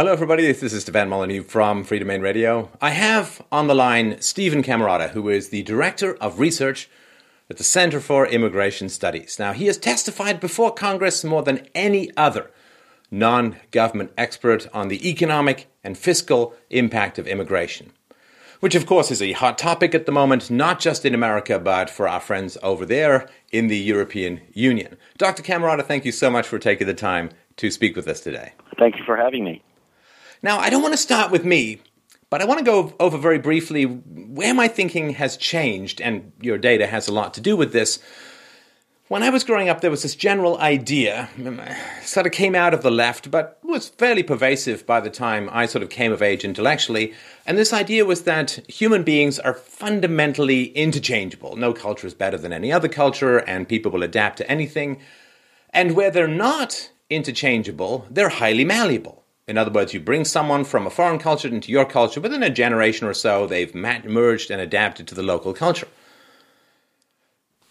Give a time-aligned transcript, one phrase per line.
[0.00, 0.50] Hello, everybody.
[0.50, 2.70] This is Stefan Molyneux from Freedomain Radio.
[2.80, 6.88] I have on the line Steven Camarota, who is the Director of Research
[7.50, 9.38] at the Center for Immigration Studies.
[9.38, 12.50] Now, he has testified before Congress more than any other
[13.10, 17.92] non government expert on the economic and fiscal impact of immigration,
[18.60, 21.90] which, of course, is a hot topic at the moment, not just in America, but
[21.90, 24.96] for our friends over there in the European Union.
[25.18, 25.42] Dr.
[25.42, 27.28] Camarota, thank you so much for taking the time
[27.58, 28.54] to speak with us today.
[28.78, 29.62] Thank you for having me.
[30.42, 31.80] Now, I don't want to start with me,
[32.30, 36.56] but I want to go over very briefly where my thinking has changed, and your
[36.56, 37.98] data has a lot to do with this.
[39.08, 42.72] When I was growing up, there was this general idea, mm, sort of came out
[42.72, 46.22] of the left, but was fairly pervasive by the time I sort of came of
[46.22, 47.12] age intellectually.
[47.44, 51.56] And this idea was that human beings are fundamentally interchangeable.
[51.56, 55.00] No culture is better than any other culture, and people will adapt to anything.
[55.70, 59.19] And where they're not interchangeable, they're highly malleable.
[59.46, 62.50] In other words, you bring someone from a foreign culture into your culture, within a
[62.50, 65.88] generation or so, they've merged and adapted to the local culture.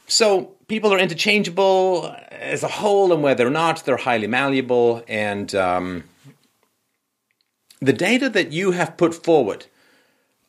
[0.08, 5.04] So people are interchangeable as a whole, and where they're not, they're highly malleable.
[5.08, 6.04] And um,
[7.80, 9.68] the data that you have put forward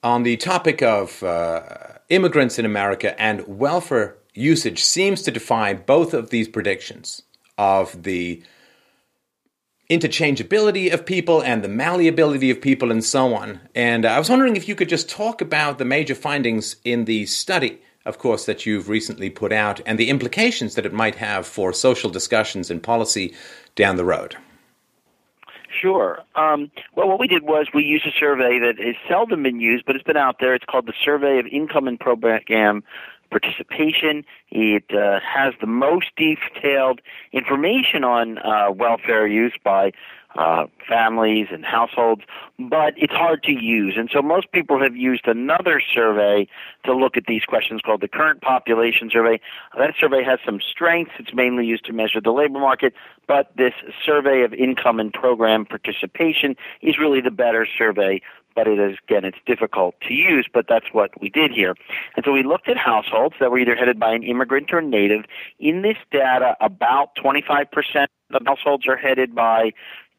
[0.03, 6.15] on the topic of uh, immigrants in America and welfare usage seems to defy both
[6.15, 7.23] of these predictions
[7.59, 8.43] of the
[9.91, 13.61] interchangeability of people and the malleability of people and so on.
[13.75, 17.07] And uh, I was wondering if you could just talk about the major findings in
[17.07, 21.17] the study, of course, that you've recently put out and the implications that it might
[21.17, 23.35] have for social discussions and policy
[23.75, 24.37] down the road.
[25.81, 26.21] Sure.
[26.35, 29.87] Um, well, what we did was we used a survey that has seldom been used,
[29.87, 30.55] but it's been out there.
[30.55, 32.83] It's called the Survey of Income and Program
[33.31, 34.25] participation.
[34.50, 37.00] It uh, has the most detailed
[37.33, 39.92] information on uh, welfare use by
[40.37, 42.22] uh, families and households,
[42.59, 43.95] but it's hard to use.
[43.97, 46.47] And so most people have used another survey
[46.84, 49.41] to look at these questions called the Current Population Survey.
[49.76, 51.15] That survey has some strengths.
[51.19, 52.94] It's mainly used to measure the labor market,
[53.26, 53.75] but this
[54.05, 58.21] survey of income and program participation is really the better survey
[58.55, 61.75] but it is again it's difficult to use but that's what we did here.
[62.16, 65.25] And so we looked at households that were either headed by an immigrant or native.
[65.59, 69.72] In this data about 25% of households are headed by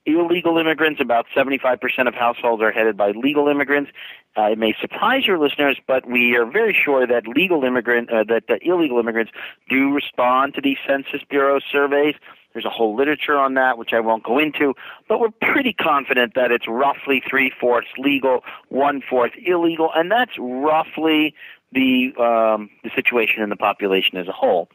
[0.05, 0.99] illegal immigrants.
[0.99, 3.91] About 75% of households are headed by legal immigrants.
[4.35, 8.23] Uh, it may surprise your listeners but we are very sure that legal immigrant uh,
[8.23, 9.31] that uh, illegal immigrants
[9.69, 12.15] do respond to these census bureau surveys
[12.53, 14.73] there's a whole literature on that, which I won't go into,
[15.07, 20.31] but we're pretty confident that it's roughly three fourths legal, one fourth illegal, and that's
[20.37, 21.33] roughly
[21.71, 24.69] the um, the situation in the population as a whole.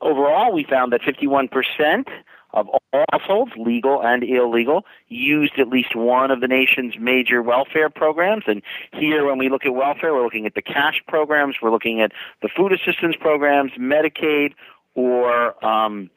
[0.00, 2.08] Overall, we found that 51 percent
[2.54, 7.88] of all households, legal and illegal, used at least one of the nation's major welfare
[7.88, 8.44] programs.
[8.46, 8.62] And
[8.92, 12.12] here, when we look at welfare, we're looking at the cash programs, we're looking at
[12.42, 14.52] the food assistance programs, Medicaid,
[14.94, 16.10] or um,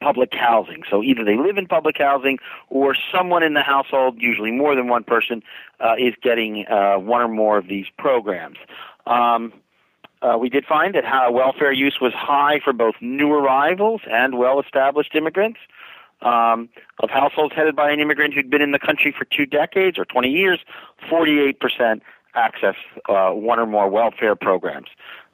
[0.00, 0.82] public housing.
[0.90, 2.38] So either they live in public housing
[2.68, 5.42] or someone in the household, usually more than one person,
[5.80, 8.58] uh, is getting uh, one or more of these programs.
[9.06, 9.52] Um,
[10.22, 14.38] uh, we did find that how welfare use was high for both new arrivals and
[14.38, 15.60] well-established immigrants.
[16.22, 16.70] Um,
[17.00, 20.06] of households headed by an immigrant who'd been in the country for two decades or
[20.06, 20.60] 20 years,
[21.10, 22.00] 48%
[22.34, 22.74] access
[23.08, 24.88] uh, one or more welfare programs.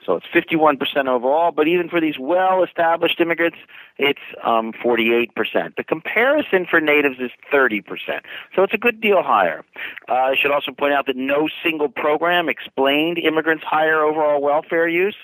[0.05, 3.59] So it's 51% overall, but even for these well-established immigrants,
[3.99, 5.77] it's um, 48%.
[5.77, 7.85] The comparison for natives is 30%.
[8.55, 9.65] So it's a good deal higher.
[10.09, 14.89] Uh, I should also point out that no single program explained immigrants' higher overall welfare
[14.89, 15.17] use.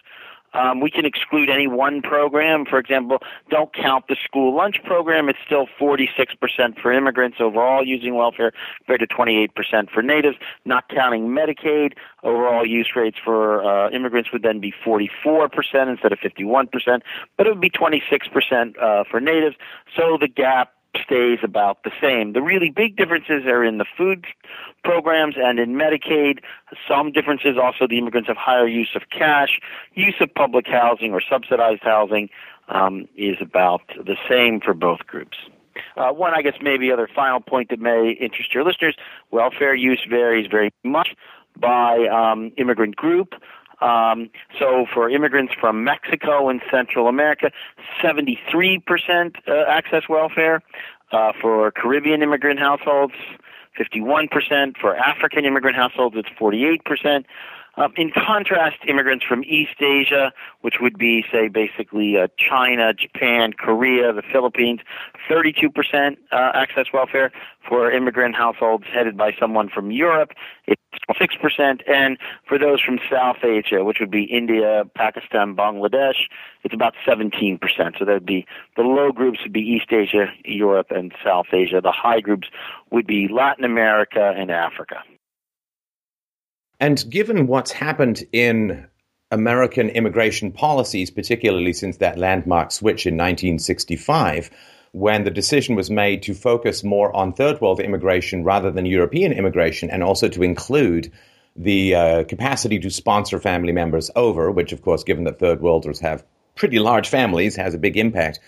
[0.54, 2.64] Um, we can exclude any one program.
[2.64, 3.18] For example,
[3.50, 5.28] don't count the school lunch program.
[5.28, 10.36] It's still 46% for immigrants overall using welfare compared to 28% for natives.
[10.64, 15.48] Not counting Medicaid, overall use rates for uh, immigrants would then be 44%
[15.88, 17.02] instead of 51%,
[17.36, 19.56] but it would be 26% uh, for natives.
[19.96, 20.72] So the gap
[21.04, 22.32] stays about the same.
[22.32, 24.26] The really big differences are in the food
[24.84, 26.40] programs and in Medicaid.
[26.86, 29.60] Some differences also the immigrants have higher use of cash.
[29.94, 32.30] Use of public housing or subsidized housing
[32.68, 35.36] um, is about the same for both groups.
[35.96, 38.96] Uh, one, I guess, maybe other final point that may interest your listeners:
[39.30, 41.14] welfare use varies very much
[41.56, 43.34] by um, immigrant group.
[43.80, 47.50] Um, so for immigrants from Mexico and Central America,
[48.02, 50.62] 73% uh, access welfare.
[51.10, 53.14] Uh, for Caribbean immigrant households,
[53.78, 54.76] 51%.
[54.76, 57.24] For African immigrant households, it's 48%.
[57.78, 60.32] Um, in contrast, immigrants from East Asia,
[60.62, 64.80] which would be, say, basically uh, China, Japan, Korea, the Philippines,
[65.30, 67.30] 32% uh, access welfare.
[67.68, 70.32] For immigrant households headed by someone from Europe,
[70.66, 70.80] it's
[71.10, 71.82] 6%.
[71.86, 72.16] And
[72.48, 76.28] for those from South Asia, which would be India, Pakistan, Bangladesh,
[76.64, 77.60] it's about 17%.
[77.98, 78.46] So that would be
[78.76, 81.80] the low groups would be East Asia, Europe, and South Asia.
[81.82, 82.48] The high groups
[82.90, 85.02] would be Latin America and Africa.
[86.80, 88.86] And given what's happened in
[89.30, 94.50] American immigration policies, particularly since that landmark switch in 1965,
[94.92, 99.32] when the decision was made to focus more on third world immigration rather than European
[99.32, 101.12] immigration, and also to include
[101.56, 106.00] the uh, capacity to sponsor family members over, which, of course, given that third worlders
[106.00, 108.38] have pretty large families, has a big impact.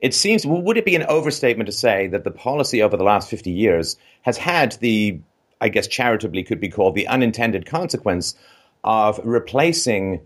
[0.00, 3.30] It seems, would it be an overstatement to say that the policy over the last
[3.30, 5.20] 50 years has had the
[5.64, 8.34] I guess charitably could be called the unintended consequence
[8.84, 10.20] of replacing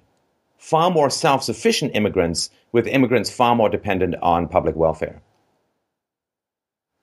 [0.58, 5.23] far more self sufficient immigrants with immigrants far more dependent on public welfare.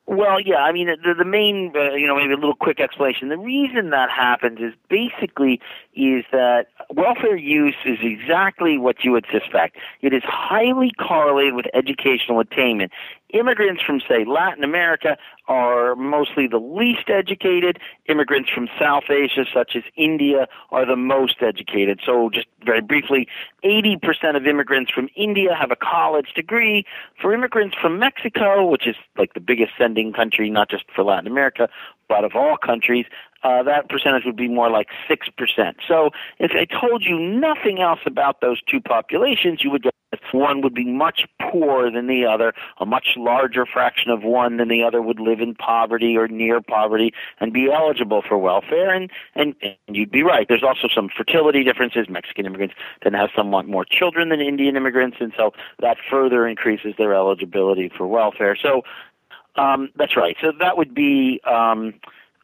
[0.06, 3.30] Well, yeah, I mean, the, the main, uh, you know, maybe a little quick explanation.
[3.30, 5.62] The reason that happens is basically
[5.96, 9.78] is that welfare use is exactly what you would suspect.
[10.02, 12.92] It is highly correlated with educational attainment
[13.36, 15.18] immigrants from, say, Latin America
[15.48, 17.80] are mostly the least educated.
[18.08, 22.00] Immigrants from South Asia, such as India, are the most educated.
[22.06, 23.28] So, just very briefly,
[23.64, 26.86] 80% of immigrants from India have a college degree.
[27.22, 31.28] For immigrants from Mexico, which is like the biggest sending country, not just for Latin
[31.28, 31.70] America,
[32.08, 33.06] but of all countries,
[33.44, 35.76] uh, that percentage would be more like 6%.
[35.88, 36.10] So
[36.40, 39.94] if I told you nothing else about those two populations, you would guess
[40.32, 44.68] one would be much poorer than the other, a much larger fraction of one than
[44.68, 48.94] the other would live in poverty or near poverty and be eligible for welfare.
[48.94, 50.48] And, and, and you'd be right.
[50.48, 52.08] There's also some fertility differences.
[52.10, 56.48] Mexican immigrants tend to have somewhat more children than Indian immigrants, and so that further
[56.48, 58.56] increases their eligibility for welfare.
[58.56, 58.84] So
[59.58, 60.36] um, that's right.
[60.42, 61.94] So that would be um,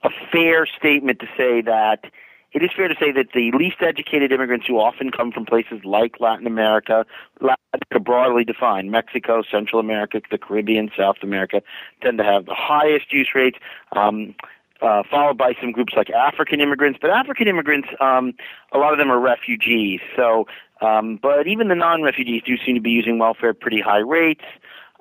[0.04, 2.06] a fair statement to say that
[2.54, 5.82] it is fair to say that the least educated immigrants who often come from places
[5.86, 7.06] like Latin America,
[7.40, 11.62] Latin America broadly defined, Mexico, Central America, the Caribbean, South America,
[12.02, 13.58] tend to have the highest use rates.
[13.96, 14.36] Um,
[14.82, 16.98] uh, followed by some groups like African immigrants.
[17.00, 18.34] But African immigrants, um,
[18.72, 20.00] a lot of them are refugees.
[20.16, 20.48] So,
[20.82, 24.44] um, but even the non-refugees do seem to be using welfare at pretty high rates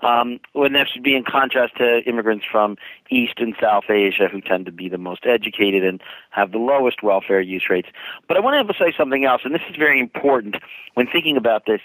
[0.03, 2.77] um, when that should be in contrast to immigrants from
[3.11, 7.03] East and South Asia who tend to be the most educated and have the lowest
[7.03, 7.89] welfare use rates.
[8.29, 10.57] But I want to emphasize something else, and this is very important
[10.95, 11.81] when thinking about this.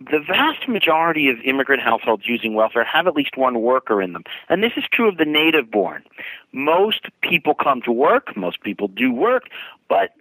[0.00, 4.24] The vast majority of immigrant households using welfare have at least one worker in them.
[4.48, 6.04] And this is true of the native born.
[6.52, 9.44] Most people come to work, most people do work,
[9.88, 10.12] but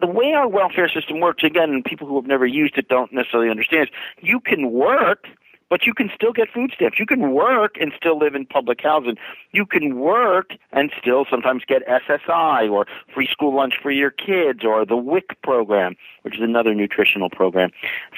[0.00, 3.12] the way our welfare system works, again, and people who have never used it don't
[3.12, 3.90] necessarily understand,
[4.20, 5.26] you can work
[5.68, 6.98] but you can still get food stamps.
[6.98, 9.16] You can work and still live in public housing.
[9.52, 14.64] You can work and still sometimes get SSI or free school lunch for your kids
[14.64, 17.70] or the WIC program, which is another nutritional program.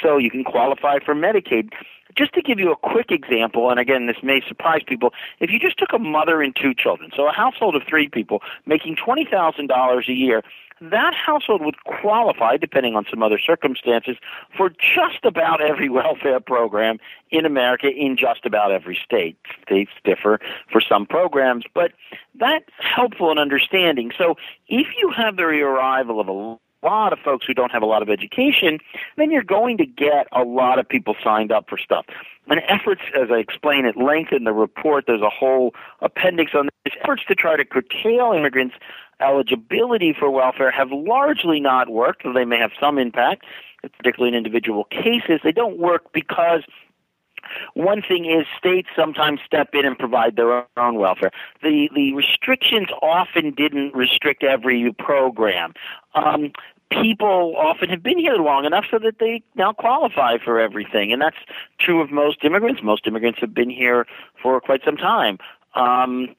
[0.02, 1.70] So you can qualify for Medicaid.
[2.18, 5.60] Just to give you a quick example, and again, this may surprise people, if you
[5.60, 10.08] just took a mother and two children, so a household of three people making $20,000
[10.08, 10.42] a year,
[10.80, 14.16] that household would qualify, depending on some other circumstances,
[14.56, 16.98] for just about every welfare program
[17.30, 19.36] in America in just about every state.
[19.62, 20.40] States differ
[20.72, 21.92] for some programs, but
[22.34, 24.10] that's helpful in understanding.
[24.18, 24.36] So
[24.66, 28.02] if you have the arrival of a lot of folks who don't have a lot
[28.02, 28.78] of education,
[29.16, 32.06] then you're going to get a lot of people signed up for stuff.
[32.48, 36.68] And efforts, as I explain at length in the report, there's a whole appendix on
[36.84, 38.74] this, efforts to try to curtail immigrants
[39.20, 43.44] eligibility for welfare have largely not worked, though they may have some impact,
[43.82, 45.40] particularly in individual cases.
[45.42, 46.62] They don't work because
[47.74, 51.30] one thing is states sometimes step in and provide their own welfare.
[51.62, 55.74] The the restrictions often didn't restrict every program.
[56.14, 56.52] Um,
[56.90, 61.20] people often have been here long enough so that they now qualify for everything, and
[61.20, 61.36] that's
[61.78, 62.82] true of most immigrants.
[62.82, 64.06] Most immigrants have been here
[64.42, 65.38] for quite some time.
[65.74, 66.34] Um,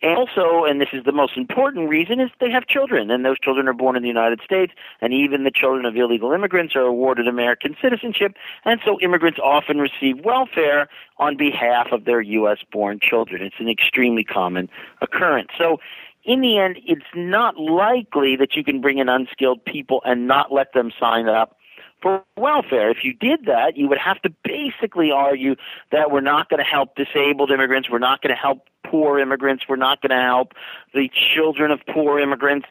[0.00, 3.38] and also, and this is the most important reason, is they have children, and those
[3.38, 6.82] children are born in the United States, and even the children of illegal immigrants are
[6.82, 10.88] awarded American citizenship, and so immigrants often receive welfare
[11.18, 12.58] on behalf of their U.S.
[12.70, 13.42] born children.
[13.42, 14.68] It's an extremely common
[15.00, 15.50] occurrence.
[15.58, 15.80] So,
[16.24, 20.52] in the end, it's not likely that you can bring in unskilled people and not
[20.52, 21.57] let them sign up
[22.00, 22.90] for welfare.
[22.90, 25.56] If you did that, you would have to basically argue
[25.92, 29.64] that we're not going to help disabled immigrants, we're not going to help poor immigrants,
[29.68, 30.52] we're not going to help
[30.94, 32.66] the children of poor immigrants.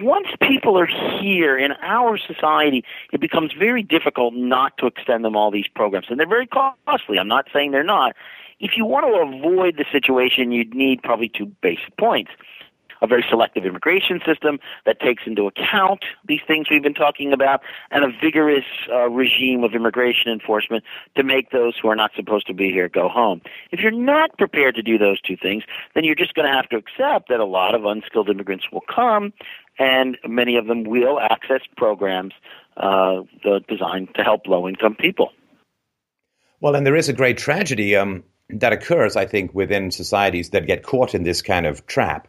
[0.00, 5.36] once people are here in our society, it becomes very difficult not to extend them
[5.36, 6.06] all these programs.
[6.08, 7.18] And they're very costly.
[7.18, 8.14] I'm not saying they're not.
[8.58, 12.30] If you want to avoid the situation, you'd need probably two basic points
[13.02, 17.60] a very selective immigration system that takes into account these things we've been talking about,
[17.90, 20.84] and a vigorous uh, regime of immigration enforcement
[21.16, 23.40] to make those who are not supposed to be here go home.
[23.70, 26.68] If you're not prepared to do those two things, then you're just going to have
[26.70, 29.32] to accept that a lot of unskilled immigrants will come,
[29.78, 32.32] and many of them will access programs
[32.76, 33.22] uh,
[33.68, 35.32] designed to help low income people.
[36.60, 40.66] Well, and there is a great tragedy um, that occurs, I think, within societies that
[40.66, 42.28] get caught in this kind of trap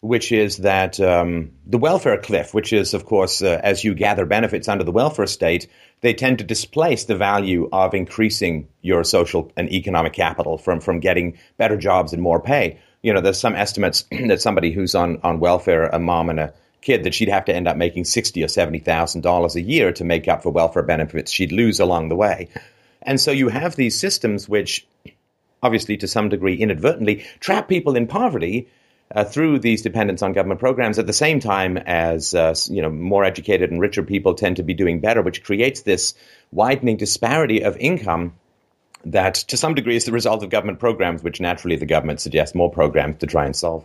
[0.00, 4.24] which is that um, the welfare cliff, which is, of course, uh, as you gather
[4.26, 5.68] benefits under the welfare state,
[6.02, 11.00] they tend to displace the value of increasing your social and economic capital from, from
[11.00, 12.78] getting better jobs and more pay.
[13.02, 16.54] You know, there's some estimates that somebody who's on, on welfare, a mom and a
[16.80, 19.92] kid, that she'd have to end up making sixty or seventy thousand dollars a year
[19.92, 22.48] to make up for welfare benefits she'd lose along the way.
[23.02, 24.86] And so you have these systems which,
[25.60, 28.68] obviously to some degree inadvertently, trap people in poverty
[29.14, 32.90] uh, through these dependence on government programs at the same time as uh, you know
[32.90, 36.14] more educated and richer people tend to be doing better, which creates this
[36.52, 38.34] widening disparity of income
[39.04, 42.54] that to some degree is the result of government programs, which naturally the government suggests
[42.54, 43.84] more programs to try and solve.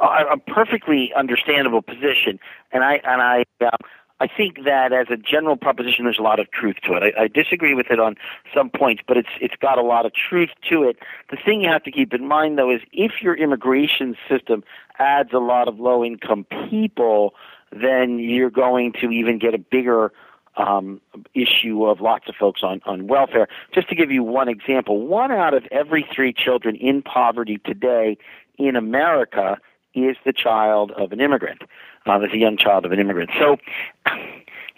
[0.00, 2.40] a perfectly understandable position,
[2.72, 3.76] and I and I uh,
[4.18, 7.14] I think that as a general proposition, there's a lot of truth to it.
[7.16, 8.16] I, I disagree with it on
[8.54, 10.96] some points, but it's it's got a lot of truth to it.
[11.30, 14.64] The thing you have to keep in mind, though, is if your immigration system
[14.98, 17.34] adds a lot of low-income people,
[17.72, 20.12] then you're going to even get a bigger
[20.56, 21.02] um,
[21.34, 23.48] issue of lots of folks on, on welfare.
[23.74, 28.16] Just to give you one example, one out of every three children in poverty today
[28.56, 29.58] in America
[29.94, 31.62] is the child of an immigrant
[32.06, 33.30] uh, as a young child of an immigrant.
[33.38, 33.56] So,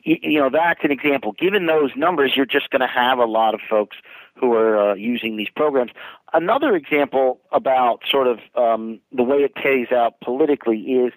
[0.03, 1.33] you know, that's an example.
[1.33, 3.97] Given those numbers, you're just going to have a lot of folks
[4.37, 5.91] who are uh, using these programs.
[6.33, 11.13] Another example about sort of um, the way it pays out politically is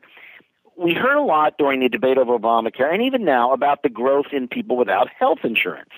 [0.78, 4.28] we heard a lot during the debate over Obamacare and even now about the growth
[4.32, 5.92] in people without health insurance.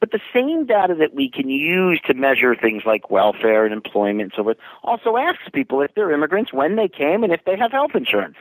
[0.00, 4.22] But the same data that we can use to measure things like welfare and employment
[4.22, 7.56] and so forth also asks people if they're immigrants, when they came, and if they
[7.56, 8.36] have health insurance.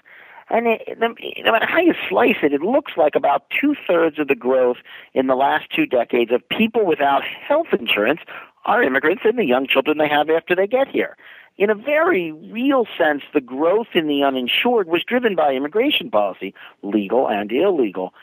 [0.50, 4.28] And it, no matter how you slice it, it looks like about two thirds of
[4.28, 4.78] the growth
[5.14, 8.22] in the last two decades of people without health insurance
[8.66, 11.16] are immigrants and the young children they have after they get here.
[11.58, 16.54] In a very real sense, the growth in the uninsured was driven by immigration policy,
[16.82, 18.14] legal and illegal.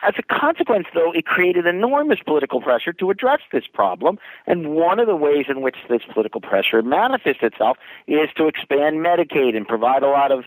[0.00, 4.18] As a consequence, though, it created enormous political pressure to address this problem.
[4.46, 8.98] And one of the ways in which this political pressure manifests itself is to expand
[8.98, 10.44] Medicaid and provide a lot of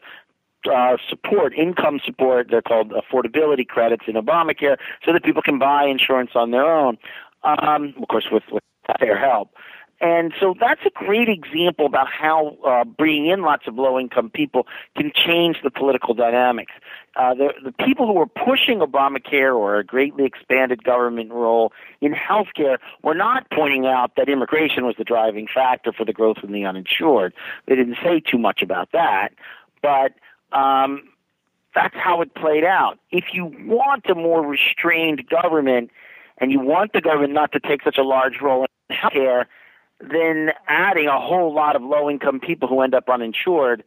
[0.71, 2.47] uh, support, income support.
[2.49, 6.97] They're called affordability credits in Obamacare, so that people can buy insurance on their own.
[7.43, 9.49] Um, of course, with, with taxpayer help.
[10.01, 14.31] And so that's a great example about how uh, bringing in lots of low income
[14.31, 14.65] people
[14.97, 16.71] can change the political dynamics.
[17.15, 22.13] Uh, the, the people who were pushing Obamacare or a greatly expanded government role in
[22.13, 26.51] healthcare were not pointing out that immigration was the driving factor for the growth in
[26.51, 27.31] the uninsured.
[27.67, 29.33] They didn't say too much about that.
[29.83, 30.13] But
[30.51, 31.03] um,
[31.73, 32.99] that's how it played out.
[33.11, 35.91] If you want a more restrained government
[36.37, 39.45] and you want the government not to take such a large role in healthcare,
[39.99, 43.83] then adding a whole lot of low income people who end up uninsured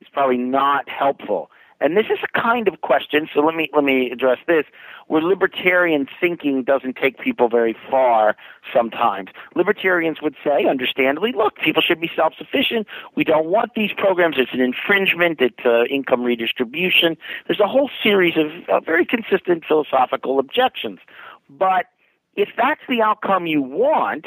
[0.00, 1.50] is probably not helpful.
[1.84, 4.64] And this is a kind of question, so let me let me address this,
[5.08, 8.36] where libertarian thinking doesn't take people very far
[8.72, 9.28] sometimes.
[9.54, 12.86] Libertarians would say, understandably, look, people should be self-sufficient.
[13.16, 14.36] We don't want these programs.
[14.38, 15.42] It's an infringement.
[15.42, 17.18] It's uh, income redistribution.
[17.46, 21.00] There's a whole series of uh, very consistent philosophical objections.
[21.50, 21.84] But
[22.34, 24.24] if that's the outcome you want,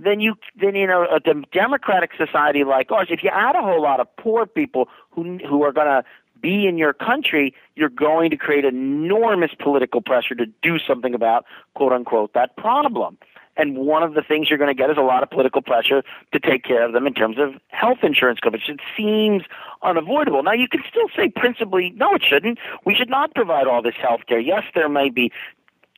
[0.00, 1.20] then you then in a, a
[1.52, 5.62] democratic society like ours, if you add a whole lot of poor people who who
[5.62, 6.04] are going to
[6.40, 11.44] be in your country, you're going to create enormous political pressure to do something about,
[11.74, 13.18] quote unquote, that problem.
[13.56, 16.02] And one of the things you're going to get is a lot of political pressure
[16.32, 18.68] to take care of them in terms of health insurance coverage.
[18.68, 19.44] It seems
[19.82, 20.42] unavoidable.
[20.42, 22.58] Now, you can still say principally, no, it shouldn't.
[22.84, 24.38] We should not provide all this health care.
[24.38, 25.32] Yes, there may be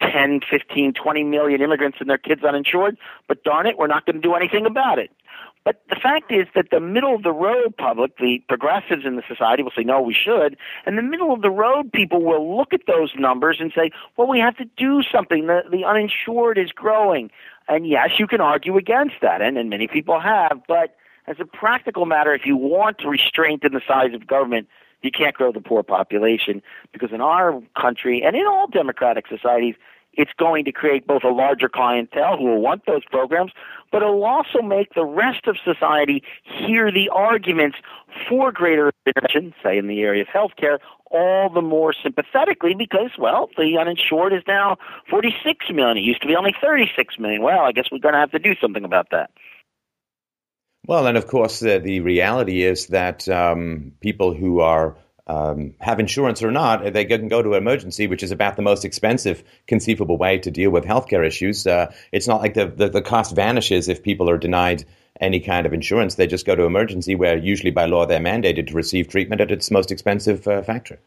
[0.00, 4.16] 10, 15, 20 million immigrants and their kids uninsured, but darn it, we're not going
[4.16, 5.10] to do anything about it.
[5.68, 9.22] But the fact is that the middle of the road public, the progressives in the
[9.28, 10.56] society will say, no, we should.
[10.86, 14.26] And the middle of the road people will look at those numbers and say, well,
[14.26, 15.46] we have to do something.
[15.46, 17.30] The, the uninsured is growing.
[17.68, 20.62] And yes, you can argue against that, and, and many people have.
[20.66, 20.96] But
[21.26, 24.68] as a practical matter, if you want restraint in the size of government,
[25.02, 29.74] you can't grow the poor population because in our country and in all democratic societies,
[30.18, 33.52] it's going to create both a larger clientele who will want those programs,
[33.90, 37.78] but it'll also make the rest of society hear the arguments
[38.28, 40.78] for greater intervention, say in the area of healthcare,
[41.10, 44.76] all the more sympathetically because, well, the uninsured is now
[45.08, 45.96] 46 million.
[45.96, 47.40] It used to be only 36 million.
[47.40, 49.30] Well, I guess we're going to have to do something about that.
[50.86, 54.96] Well, and of course, the, the reality is that um, people who are
[55.28, 58.84] um, have insurance or not, they can go to emergency, which is about the most
[58.84, 61.66] expensive conceivable way to deal with healthcare issues.
[61.66, 64.84] Uh, it's not like the, the, the, cost vanishes if people are denied
[65.20, 66.14] any kind of insurance.
[66.14, 69.50] They just go to emergency, where usually by law they're mandated to receive treatment at
[69.50, 70.98] its most expensive uh, factor.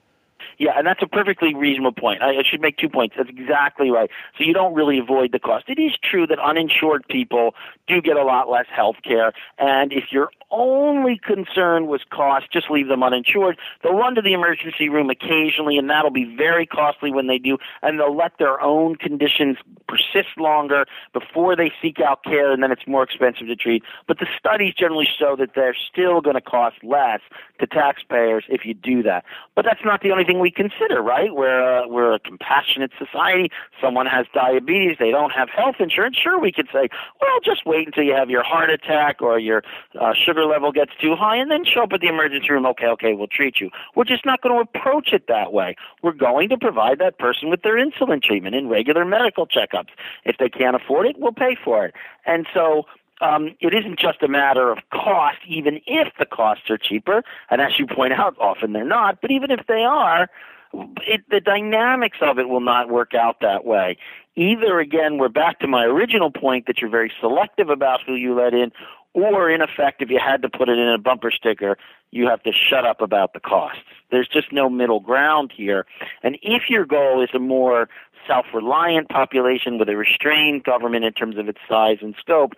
[0.61, 2.21] Yeah, and that's a perfectly reasonable point.
[2.21, 3.15] I, should make two points.
[3.17, 4.11] That's exactly right.
[4.37, 5.65] So you don't really avoid the cost.
[5.67, 7.55] It is true that uninsured people
[7.87, 12.69] do get a lot less health care, and if your only concern was cost, just
[12.69, 13.57] leave them uninsured.
[13.81, 17.57] They'll run to the emergency room occasionally, and that'll be very costly when they do,
[17.81, 22.71] and they'll let their own conditions persist longer before they seek out care, and then
[22.71, 23.81] it's more expensive to treat.
[24.07, 27.21] But the studies generally show that they're still going to cost less
[27.59, 29.23] to taxpayers if you do that.
[29.55, 31.33] But that's not the only thing we consider, right?
[31.33, 33.49] We're uh, we're a compassionate society.
[33.81, 36.17] Someone has diabetes, they don't have health insurance.
[36.17, 36.89] Sure, we could say,
[37.19, 39.63] well, just wait until you have your heart attack or your
[39.99, 42.65] uh, sugar level gets too high, and then show up at the emergency room.
[42.65, 43.69] Okay, okay, we'll treat you.
[43.95, 45.75] We're just not going to approach it that way.
[46.01, 49.89] We're going to provide that person with their insulin treatment and regular medical checkups.
[50.25, 51.93] If they can't afford it, we'll pay for it.
[52.25, 52.85] And so
[53.21, 57.23] um, it isn't just a matter of cost, even if the costs are cheaper.
[57.49, 59.21] And as you point out, often they're not.
[59.21, 60.29] But even if they are,
[60.73, 63.97] it, the dynamics of it will not work out that way.
[64.35, 68.33] Either again, we're back to my original point that you're very selective about who you
[68.33, 68.71] let in,
[69.13, 71.77] or in effect, if you had to put it in a bumper sticker,
[72.11, 73.81] you have to shut up about the costs.
[74.09, 75.85] There's just no middle ground here.
[76.23, 77.89] And if your goal is a more
[78.25, 82.53] self-reliant population with a restrained government in terms of its size and scope,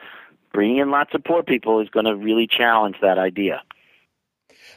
[0.53, 3.61] bringing in lots of poor people is going to really challenge that idea.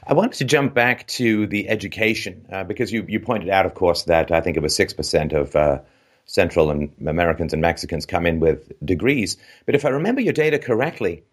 [0.07, 3.75] I wanted to jump back to the education uh, because you, you pointed out, of
[3.75, 5.81] course, that I think it was 6% of uh,
[6.25, 9.37] Central and Americans and Mexicans come in with degrees.
[9.65, 11.25] But if I remember your data correctly,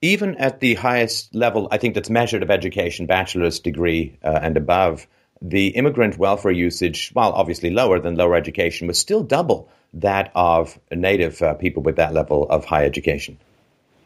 [0.00, 4.56] even at the highest level, I think that's measured of education, bachelor's degree uh, and
[4.56, 5.06] above,
[5.42, 10.78] the immigrant welfare usage, while obviously lower than lower education, was still double that of
[10.90, 13.38] native uh, people with that level of high education.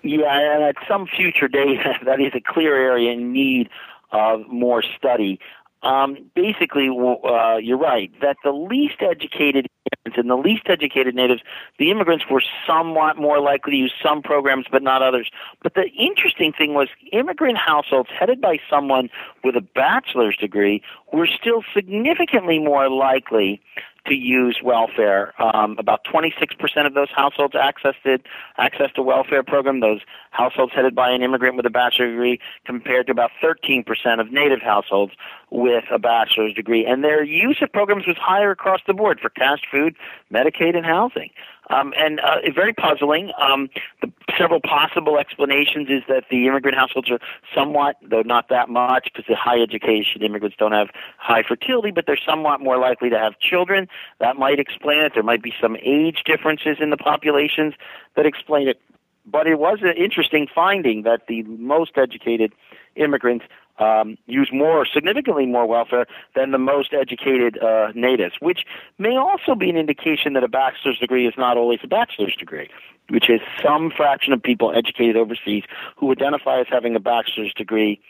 [0.02, 3.68] Yeah, and at some future date, that is a clear area in need
[4.10, 5.38] of more study.
[5.82, 9.66] Um, basically, uh, you're right that the least educated
[10.06, 11.42] immigrants and the least educated natives,
[11.78, 15.28] the immigrants were somewhat more likely to use some programs, but not others.
[15.60, 19.10] But the interesting thing was immigrant households headed by someone
[19.42, 23.60] with a bachelor's degree were still significantly more likely
[24.06, 25.32] to use welfare.
[25.42, 28.22] Um, about 26% of those households accessed it,
[28.58, 29.80] a welfare program.
[29.80, 33.84] Those households headed by an immigrant with a bachelor's degree, compared to about 13%
[34.20, 35.12] of native households
[35.50, 36.84] with a bachelor's degree.
[36.84, 39.94] And their use of programs was higher across the board for cash food,
[40.32, 41.30] Medicaid, and housing.
[41.72, 43.32] Um, and uh, very puzzling.
[43.38, 43.70] Um,
[44.02, 47.18] the several possible explanations is that the immigrant households are
[47.54, 52.06] somewhat, though not that much, because the high education immigrants don't have high fertility, but
[52.06, 53.88] they're somewhat more likely to have children.
[54.20, 55.14] That might explain it.
[55.14, 57.74] There might be some age differences in the populations
[58.16, 58.80] that explain it.
[59.24, 62.52] But it was an interesting finding that the most educated
[62.96, 63.46] immigrants
[63.78, 68.64] um, use more, significantly more welfare than the most educated uh, natives, which
[68.98, 72.68] may also be an indication that a bachelor's degree is not always a bachelor's degree,
[73.08, 75.64] which is some fraction of people educated overseas
[75.96, 78.00] who identify as having a bachelor's degree.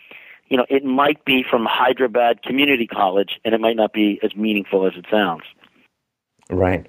[0.49, 4.37] You know, it might be from Hyderabad Community College, and it might not be as
[4.37, 5.45] meaningful as it sounds.
[6.51, 6.87] Right.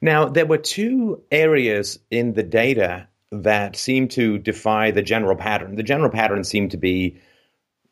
[0.00, 5.76] Now, there were two areas in the data that seem to defy the general pattern.
[5.76, 7.20] The general pattern seemed to be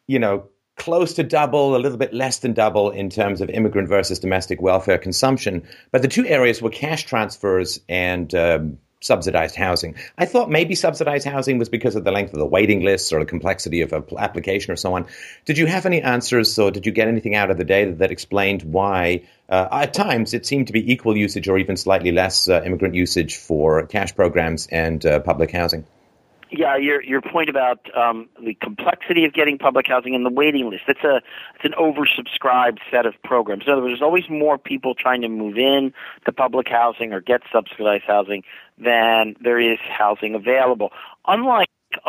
[0.08, 3.88] you know, close to double, a little bit less than double in terms of immigrant
[3.88, 5.68] versus domestic welfare consumption.
[5.92, 9.96] But the two areas were cash transfers and um, subsidized housing.
[10.16, 13.20] I thought maybe subsidized housing was because of the length of the waiting lists or
[13.20, 15.06] the complexity of an application or so on.
[15.44, 18.10] Did you have any answers or did you get anything out of the data that
[18.10, 22.48] explained why uh, at times it seemed to be equal usage or even slightly less
[22.48, 25.84] uh, immigrant usage for cash programs and uh, public housing?
[26.50, 30.70] Yeah, your your point about um, the complexity of getting public housing and the waiting
[30.70, 30.84] list.
[30.88, 31.20] It's a
[31.54, 33.64] it's an oversubscribed set of programs.
[33.66, 35.92] In other words, there's always more people trying to move in
[36.24, 38.44] to public housing or get subsidized housing
[38.78, 40.90] than there is housing available.
[41.26, 41.68] Unlike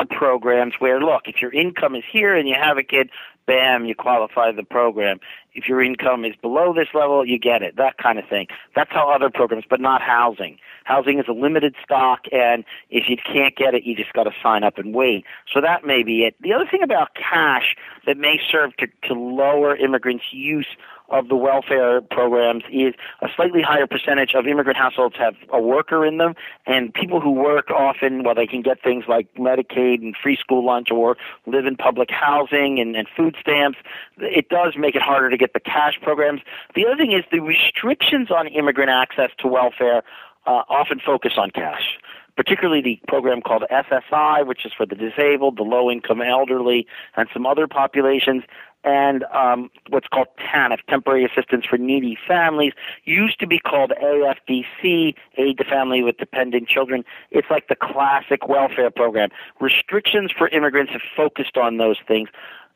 [0.09, 3.09] programs where look, if your income is here and you have a kid,
[3.45, 5.19] bam, you qualify the program.
[5.53, 7.75] If your income is below this level, you get it.
[7.77, 8.47] That kind of thing.
[8.75, 10.57] That's how other programs, but not housing.
[10.83, 14.31] Housing is a limited stock, and if you can't get it, you just got to
[14.41, 15.25] sign up and wait.
[15.51, 16.35] So that may be it.
[16.41, 20.67] The other thing about cash that may serve to, to lower immigrants' use
[21.11, 26.05] of the welfare programs is a slightly higher percentage of immigrant households have a worker
[26.05, 30.15] in them, and people who work often, well, they can get things like Medicaid and
[30.15, 33.77] free school lunch or live in public housing and, and food stamps.
[34.17, 36.41] It does make it harder to get the cash programs.
[36.75, 40.03] The other thing is the restrictions on immigrant access to welfare
[40.45, 41.97] uh, often focus on cash
[42.39, 47.27] particularly the program called SSI, which is for the disabled, the low income elderly, and
[47.33, 48.43] some other populations
[48.85, 52.71] and um, what's called TANF, Temporary Assistance for Needy Families,
[53.03, 57.03] used to be called AFDC, Aid to Family with Dependent Children.
[57.29, 59.31] It's like the classic welfare program.
[59.59, 62.29] Restrictions for immigrants have focused on those things.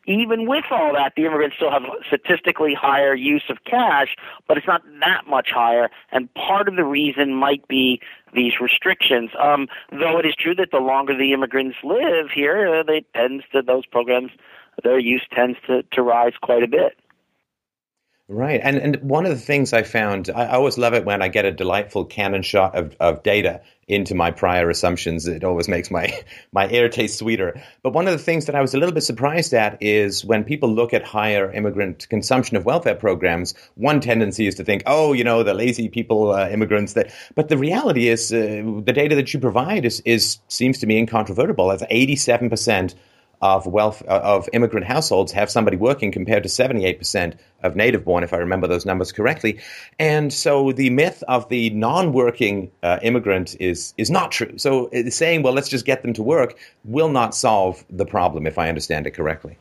[0.06, 4.67] Even with all that, the immigrants still have statistically higher use of cash, but it's
[4.67, 5.89] not that much higher.
[6.12, 8.02] And part of the reason might be
[8.34, 9.32] these restrictions.
[9.39, 13.43] Um, though it is true that the longer the immigrants live here, uh, they tends
[13.54, 14.32] to those programs
[14.84, 16.98] their use tends to, to rise quite a bit.
[18.29, 18.62] Right.
[18.63, 21.43] And and one of the things I found, I always love it when I get
[21.43, 25.27] a delightful cannon shot of, of data into my prior assumptions.
[25.27, 26.17] It always makes my,
[26.53, 27.62] my air taste sweeter.
[27.81, 30.45] But one of the things that I was a little bit surprised at is when
[30.45, 35.13] people look at higher immigrant consumption of welfare programs, one tendency is to think, oh,
[35.13, 36.93] you know, the lazy people, uh, immigrants.
[36.93, 40.88] That, but the reality is, uh, the data that you provide is, is seems to
[40.88, 41.67] me incontrovertible.
[41.67, 42.95] That's 87%
[43.43, 48.23] of wealth uh, of immigrant households have somebody working compared to 78% of native born
[48.23, 49.60] if I remember those numbers correctly.
[49.99, 54.58] And so the myth of the non-working uh, immigrant is is not true.
[54.58, 58.58] So saying well let's just get them to work will not solve the problem if
[58.58, 59.58] I understand it correctly.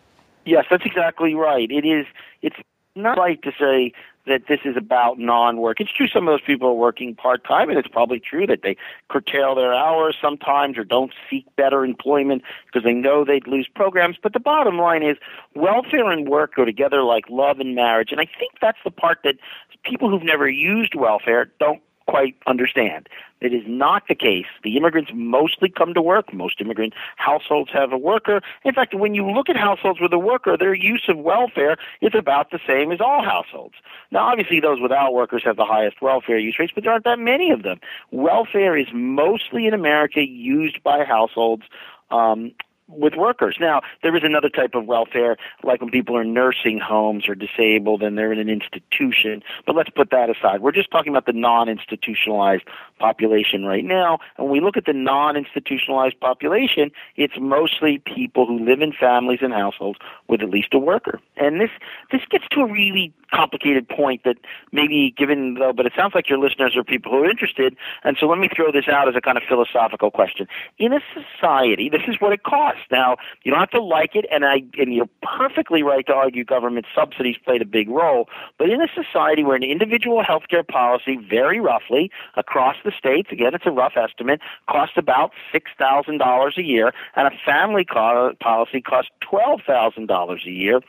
[0.47, 1.69] Yes that's exactly right.
[1.69, 2.07] It is
[2.41, 2.57] it's
[2.95, 3.93] not right to say
[4.27, 5.81] that this is about non-work.
[5.81, 8.77] It's true some of those people are working part-time, and it's probably true that they
[9.09, 14.17] curtail their hours sometimes or don't seek better employment because they know they'd lose programs.
[14.23, 15.17] But the bottom line is
[15.55, 18.13] welfare and work go together like love and marriage.
[18.13, 19.37] And I think that's the part that
[19.85, 23.09] people who've never used welfare don't quite understand.
[23.41, 24.51] It is not the case.
[24.63, 26.31] The immigrants mostly come to work.
[26.35, 28.43] Most immigrant households have a worker.
[28.67, 32.15] In fact, when you look at households with a worker, their use of welfare is
[32.15, 33.77] about the same as all households.
[34.11, 37.19] Now, obviously, those without workers have the highest welfare use rates, but there aren't that
[37.19, 37.81] many of them.
[38.11, 41.63] Welfare is mostly in America used by households
[42.11, 42.53] um,
[42.93, 43.57] with workers.
[43.61, 47.35] Now, there is another type of welfare, like when people are in nursing homes or
[47.35, 49.43] disabled and they're in an institution.
[49.67, 50.61] But let's put that aside.
[50.61, 52.65] We're just talking about the non-institutionalized
[52.99, 54.19] population right now.
[54.37, 59.41] And when we look at the non-institutionalized population, it's mostly people who live in families
[59.43, 61.21] and households with at least a worker.
[61.37, 61.71] And this
[62.11, 64.37] this gets to a really complicated point that
[64.71, 67.77] maybe given though, but it sounds like your listeners are people who are interested.
[68.05, 70.47] And so let me throw this out as a kind of philosophical question.
[70.79, 72.82] In a society, this is what it costs.
[72.91, 76.45] Now, you don't have to like it, and I and you're perfectly right to argue
[76.45, 78.29] government subsidies played a big role.
[78.59, 83.29] But in a society where an individual health care policy, very roughly across the states,
[83.31, 87.85] again, it's a rough estimate, costs about six thousand dollars a year, and a family
[87.85, 90.81] co- policy costs twelve thousand dollars a year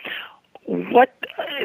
[0.65, 1.13] what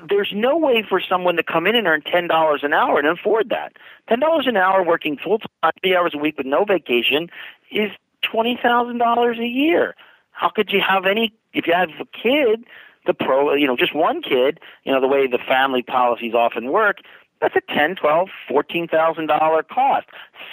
[0.08, 3.06] there's no way for someone to come in and earn ten dollars an hour and
[3.06, 3.72] afford that
[4.08, 7.28] ten dollars an hour working full time three hours a week with no vacation
[7.70, 7.90] is
[8.22, 9.94] twenty thousand dollars a year
[10.38, 12.64] how could you have any if you have a kid
[13.06, 16.70] the pro you know just one kid you know the way the family policies often
[16.70, 16.98] work
[17.40, 20.06] that's a ten, twelve, fourteen thousand dollar cost.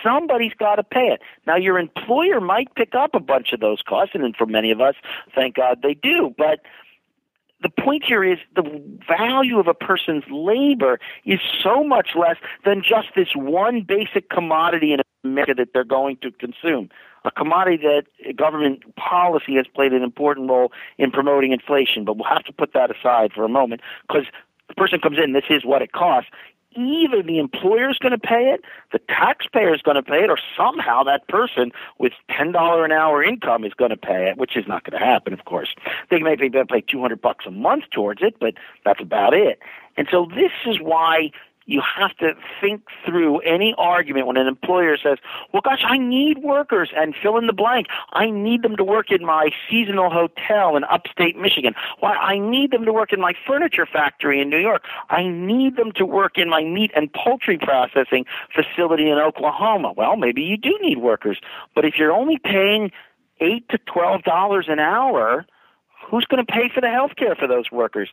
[0.04, 1.22] Somebody's got to pay it.
[1.48, 4.82] Now your employer might pick up a bunch of those costs, and for many of
[4.82, 4.96] us,
[5.34, 6.34] thank God they do.
[6.38, 6.60] But
[7.62, 8.64] the point here is the
[9.08, 14.94] value of a person's labor is so much less than just this one basic commodity
[14.94, 16.90] in America that they're going to consume.
[17.26, 22.30] A commodity that government policy has played an important role in promoting inflation, but we'll
[22.30, 24.26] have to put that aside for a moment because
[24.70, 26.30] the person comes in, this is what it costs
[26.78, 28.62] either the employer is going to pay it,
[28.92, 32.92] the taxpayer is going to pay it, or somehow that person with ten dollar an
[32.92, 35.74] hour income is going to pay it, which is not going to happen, of course.
[36.10, 39.02] They may be able to pay two hundred bucks a month towards it, but that's
[39.02, 39.60] about it.
[39.98, 41.32] And so this is why
[41.66, 45.18] you have to think through any argument when an employer says,
[45.52, 47.88] well, gosh, I need workers and fill in the blank.
[48.14, 51.74] I need them to work in my seasonal hotel in upstate Michigan.
[52.00, 54.84] Why, I need them to work in my furniture factory in New York.
[55.10, 59.94] I need them to work in my meat and poultry processing facility in Oklahoma.
[59.96, 61.40] Well, maybe you do need workers.
[61.74, 62.92] But if you're only paying
[63.42, 65.46] eight to twelve dollars an hour,
[66.08, 68.10] who's going to pay for the health care for those workers?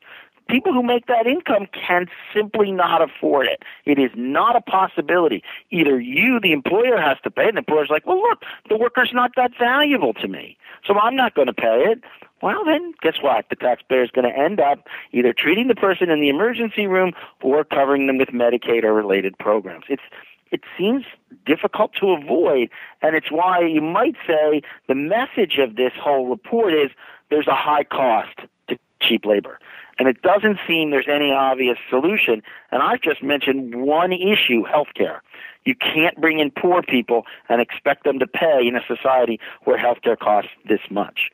[0.49, 3.63] People who make that income can simply not afford it.
[3.85, 5.43] It is not a possibility.
[5.71, 9.13] Either you, the employer, has to pay, and the employer's like, well, look, the worker's
[9.13, 12.01] not that valuable to me, so I'm not going to pay it.
[12.43, 13.49] Well, then, guess what?
[13.51, 17.13] The taxpayer is going to end up either treating the person in the emergency room
[17.41, 19.85] or covering them with Medicaid or related programs.
[19.89, 20.03] It's
[20.51, 21.07] it seems
[21.47, 22.69] difficult to avoid,
[23.01, 26.91] and it's why you might say the message of this whole report is
[27.31, 29.59] there's a high cost to cheap labor.
[29.99, 32.43] And it doesn't seem there's any obvious solution.
[32.71, 35.21] And I've just mentioned one issue healthcare.
[35.65, 39.79] You can't bring in poor people and expect them to pay in a society where
[39.79, 41.31] healthcare costs this much.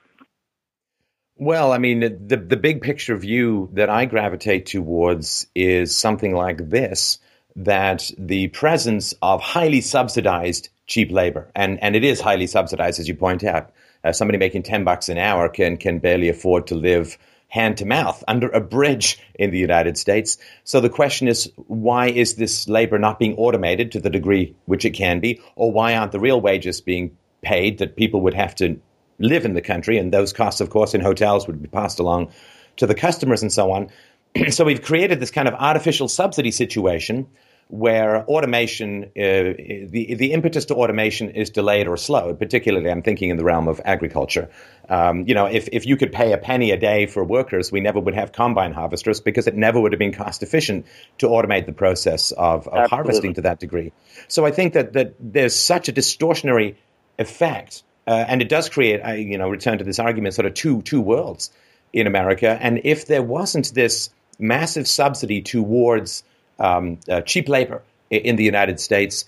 [1.40, 6.70] Well, I mean, the the big picture view that I gravitate towards is something like
[6.70, 7.20] this:
[7.54, 13.06] that the presence of highly subsidized cheap labor, and and it is highly subsidized, as
[13.06, 13.70] you point out.
[14.04, 17.16] Uh, somebody making ten bucks an hour can can barely afford to live
[17.48, 20.37] hand to mouth under a bridge in the United States.
[20.64, 24.84] So the question is, why is this labor not being automated to the degree which
[24.84, 28.54] it can be, or why aren't the real wages being paid that people would have
[28.56, 28.80] to
[29.18, 32.30] live in the country, and those costs, of course, in hotels would be passed along
[32.76, 33.88] to the customers and so on.
[34.50, 37.26] so we've created this kind of artificial subsidy situation
[37.68, 43.28] where automation, uh, the, the impetus to automation is delayed or slowed, particularly I'm thinking
[43.28, 44.48] in the realm of agriculture.
[44.88, 47.81] Um, you know, if, if you could pay a penny a day for workers, we
[47.81, 50.87] never would have combine harvesters because it never would have been cost efficient
[51.18, 53.92] to automate the process of, of harvesting to that degree.
[54.28, 56.76] So I think that, that there's such a distortionary
[57.18, 60.54] effect, uh, and it does create, I, you know, return to this argument, sort of
[60.54, 61.50] two, two worlds
[61.92, 62.57] in America.
[62.59, 66.24] And if there wasn't this massive subsidy towards
[66.58, 69.24] um, uh, cheap labor in the United States,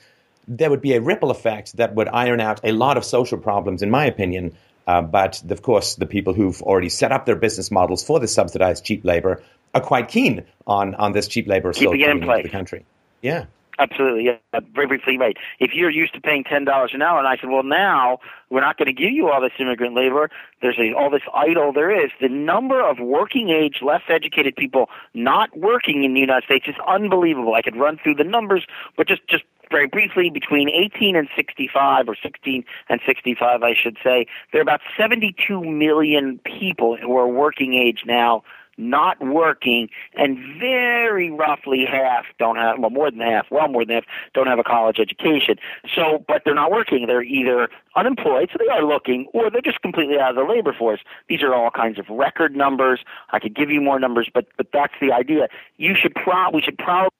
[0.49, 3.83] there would be a ripple effect that would iron out a lot of social problems,
[3.83, 4.57] in my opinion.
[4.87, 8.35] Uh, but of course, the people who've already set up their business models for this
[8.35, 9.43] subsidized cheap labor
[9.75, 12.85] are quite keen on, on this cheap labor still coming into the country.
[13.23, 13.47] Yeah.
[13.81, 15.39] Absolutely, yeah, very briefly, right.
[15.59, 18.19] If you're used to paying ten dollars an hour, and I said, well, now
[18.51, 20.29] we're not going to give you all this immigrant labor.
[20.61, 22.11] There's all this idle there is.
[22.21, 26.75] The number of working age, less educated people not working in the United States is
[26.87, 27.55] unbelievable.
[27.55, 28.67] I could run through the numbers,
[28.99, 33.97] but just just very briefly, between 18 and 65, or 16 and 65, I should
[34.05, 38.43] say, there are about 72 million people who are working age now
[38.81, 43.97] not working, and very roughly half don't have, well, more than half, well, more than
[43.97, 45.57] half don't have a college education.
[45.95, 47.07] So, but they're not working.
[47.07, 50.73] They're either unemployed, so they are looking, or they're just completely out of the labor
[50.73, 51.01] force.
[51.29, 53.01] These are all kinds of record numbers.
[53.31, 55.49] I could give you more numbers, but but that's the idea.
[55.77, 57.11] You should pro- we should probably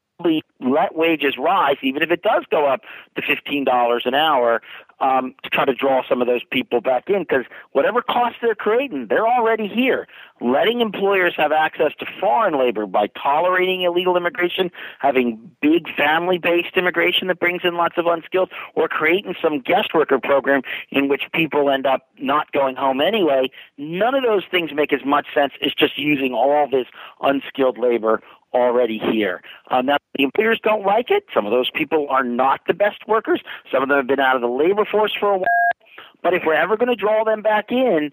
[0.61, 2.83] let wages rise, even if it does go up
[3.17, 4.61] to fifteen dollars an hour,
[5.01, 7.21] um, to try to draw some of those people back in.
[7.21, 10.07] Because whatever costs they're creating, they're already here.
[10.43, 17.29] Letting employers have access to foreign labor by tolerating illegal immigration, having big family-based immigration
[17.29, 21.71] that brings in lots of unskilled, or creating some guest worker program in which people
[21.71, 23.51] end up not going home anyway.
[23.77, 26.87] None of those things make as much sense as just using all this
[27.21, 29.43] unskilled labor already here.
[29.71, 31.25] Um, now, the employers don't like it.
[31.33, 33.41] Some of those people are not the best workers.
[33.71, 35.47] Some of them have been out of the labor force for a while.
[36.23, 38.11] But if we're ever going to draw them back in,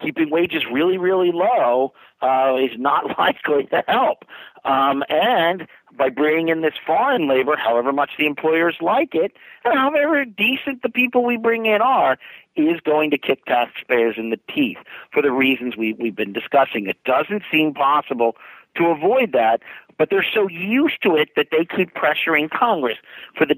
[0.00, 4.24] keeping wages really, really low uh, is not likely to help.
[4.64, 5.66] Um, and
[5.96, 9.32] by bringing in this foreign labor, however much the employers like it,
[9.64, 12.18] and however decent the people we bring in are,
[12.56, 14.78] is going to kick taxpayers in the teeth
[15.12, 16.86] for the reasons we, we've been discussing.
[16.86, 18.36] It doesn't seem possible
[18.76, 19.60] to avoid that,
[19.98, 22.98] but they're so used to it that they keep pressuring Congress.
[23.36, 23.56] For the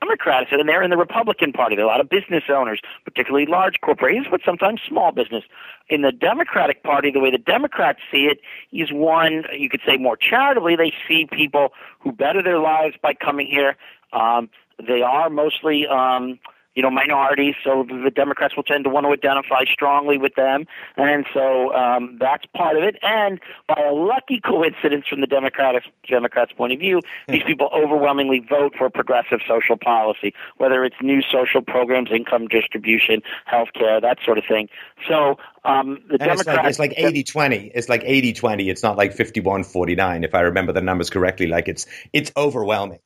[0.00, 3.46] Democrats, and they're in the Republican Party, there are a lot of business owners, particularly
[3.46, 5.44] large corporations, but sometimes small business.
[5.88, 8.40] In the Democratic Party, the way the Democrats see it
[8.72, 13.14] is one, you could say more charitably, they see people who better their lives by
[13.14, 13.76] coming here.
[14.12, 14.50] Um,
[14.86, 16.38] they are mostly um,
[16.74, 20.66] you know, minorities, so the Democrats will tend to want to identify strongly with them,
[20.96, 22.96] and so um, that's part of it.
[23.02, 28.40] And by a lucky coincidence from the Democratic Democrats' point of view, these people overwhelmingly
[28.40, 34.18] vote for progressive social policy, whether it's new social programs, income distribution, health care, that
[34.24, 34.68] sort of thing.
[35.08, 36.40] So um, the and Democrats.
[36.70, 37.72] It's like, it's like 80 20.
[37.74, 38.70] It's like 80 20.
[38.70, 41.46] It's not like 51 49, if I remember the numbers correctly.
[41.46, 42.98] Like it's, it's overwhelming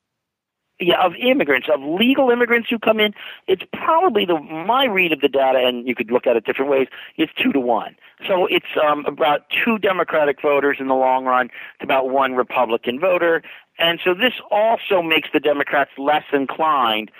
[0.79, 3.15] yeah, of immigrants, of legal immigrants who come in,
[3.47, 6.71] it's probably the my read of the data, and you could look at it different
[6.71, 6.89] ways.
[7.17, 11.49] It's two to one, so it's um, about two Democratic voters in the long run
[11.81, 13.43] to about one Republican voter,
[13.79, 17.11] and so this also makes the Democrats less inclined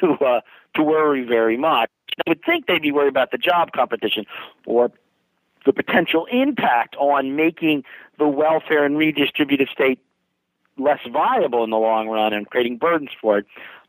[0.00, 0.40] to uh,
[0.74, 1.88] to worry very much.
[2.18, 4.26] I would think they'd be worried about the job competition,
[4.66, 4.92] or
[5.64, 7.84] the potential impact on making
[8.18, 10.00] the welfare and redistributive state
[10.78, 13.46] less viable in the long run and creating burdens for it.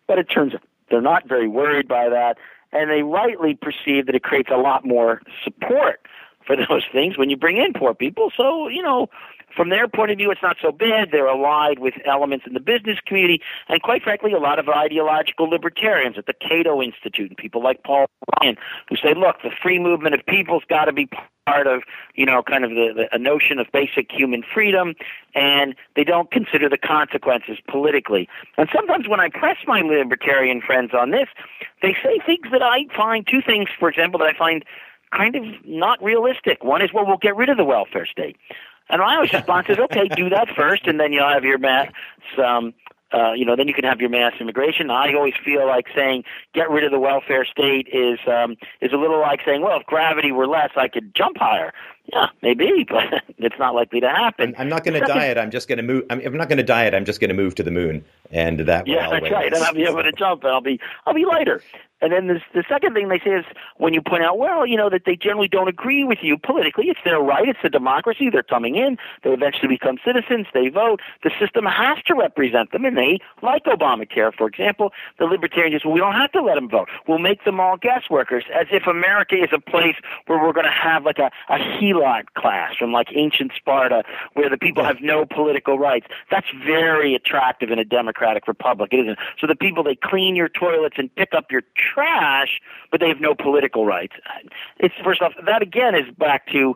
[0.07, 2.37] But it turns out they're not very worried by that,
[2.71, 6.01] and they rightly perceive that it creates a lot more support
[6.45, 8.31] for those things when you bring in poor people.
[8.35, 9.09] So, you know,
[9.55, 11.09] from their point of view, it's not so bad.
[11.11, 15.49] They're allied with elements in the business community, and quite frankly, a lot of ideological
[15.49, 18.07] libertarians at the Cato Institute and people like Paul
[18.41, 18.57] Ryan
[18.89, 21.09] who say, look, the free movement of people's got to be
[21.47, 21.83] part of,
[22.15, 24.93] you know, kind of the, the a notion of basic human freedom,
[25.33, 28.27] and they don't consider the consequences politically.
[28.57, 31.29] And sometimes when I press my libertarian friends on this,
[31.81, 34.63] they say things that I find, two things, for example, that I find
[35.15, 36.63] kind of not realistic.
[36.63, 38.35] One is, well, we'll get rid of the welfare state.
[38.89, 41.91] And my response is, okay, do that first, and then you'll have your mass,
[42.43, 42.73] um,
[43.13, 44.89] uh, you know, then you can have your mass immigration.
[44.89, 46.23] I always feel like saying
[46.53, 49.85] get rid of the welfare state is um, is a little like saying, well, if
[49.85, 51.73] gravity were less, I could jump higher.
[52.11, 54.55] Yeah, maybe, but it's not likely to happen.
[54.57, 55.37] I'm not going to diet.
[55.37, 56.03] I'm just going to move.
[56.09, 56.93] I'm, I'm not going to diet.
[56.93, 58.87] I'm just going to move to the moon, and that.
[58.87, 59.53] Yeah, that's right.
[59.53, 61.61] And I'll be able to jump, and I'll be I'll be lighter.
[62.01, 63.45] And then the, the second thing they say is
[63.77, 66.85] when you point out, well, you know, that they generally don't agree with you politically,
[66.89, 71.01] it's their right, it's a democracy, they're coming in, they eventually become citizens, they vote,
[71.23, 75.93] the system has to represent them, and they, like Obamacare, for example, the libertarians, well,
[75.93, 76.89] we don't have to let them vote.
[77.07, 79.95] We'll make them all guest workers, as if America is a place
[80.27, 84.49] where we're going to have like a, a helot class from like ancient Sparta, where
[84.49, 86.07] the people have no political rights.
[86.29, 89.17] That's very attractive in a democratic republic, isn't it?
[89.39, 92.59] So the people, they clean your toilets and pick up your trash,
[92.91, 94.13] but they have no political rights.
[94.79, 96.75] It's first off that again is back to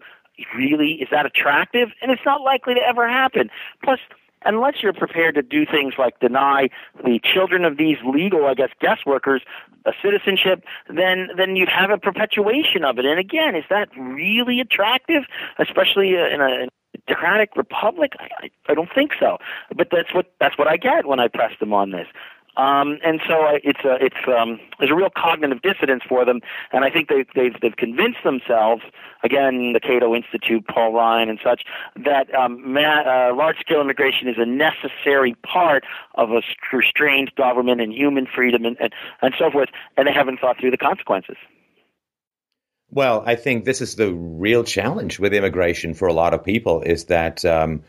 [0.56, 1.90] really is that attractive?
[2.02, 3.50] And it's not likely to ever happen.
[3.84, 4.00] Plus
[4.44, 6.70] unless you're prepared to do things like deny
[7.04, 9.42] the children of these legal, I guess, guest workers
[9.86, 13.06] a citizenship, then then you have a perpetuation of it.
[13.06, 15.24] And again, is that really attractive,
[15.58, 16.68] especially in a,
[17.08, 18.14] democratic republic?
[18.20, 19.38] I, I, I don't think so.
[19.76, 22.08] But that's what that's what I get when I press them on this.
[22.58, 26.42] Um, and so it's a, it's um, there's a real cognitive dissonance for them,
[26.74, 28.84] and I think they've they've, they've convinced themselves
[29.24, 31.64] again, the Cato Institute, Paul Ryan, and such
[31.96, 35.86] that um, uh, large-scale immigration is a necessary part
[36.16, 36.42] of a
[36.74, 40.72] restrained government and human freedom and, and and so forth, and they haven't thought through
[40.72, 41.38] the consequences.
[42.90, 46.82] Well, I think this is the real challenge with immigration for a lot of people
[46.82, 47.46] is that.
[47.46, 47.84] Um,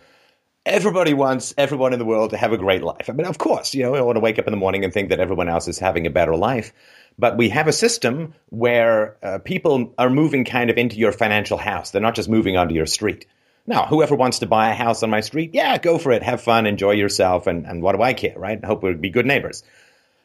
[0.65, 3.09] everybody wants everyone in the world to have a great life.
[3.09, 4.93] I mean, of course, you know, we want to wake up in the morning and
[4.93, 6.73] think that everyone else is having a better life.
[7.19, 11.59] But we have a system where uh, people are moving kind of into your financial
[11.59, 11.91] house.
[11.91, 13.27] They're not just moving onto your street.
[13.67, 16.23] Now, whoever wants to buy a house on my street, yeah, go for it.
[16.23, 18.59] Have fun, enjoy yourself, and, and what do I care, right?
[18.63, 19.63] I hope we'll be good neighbors.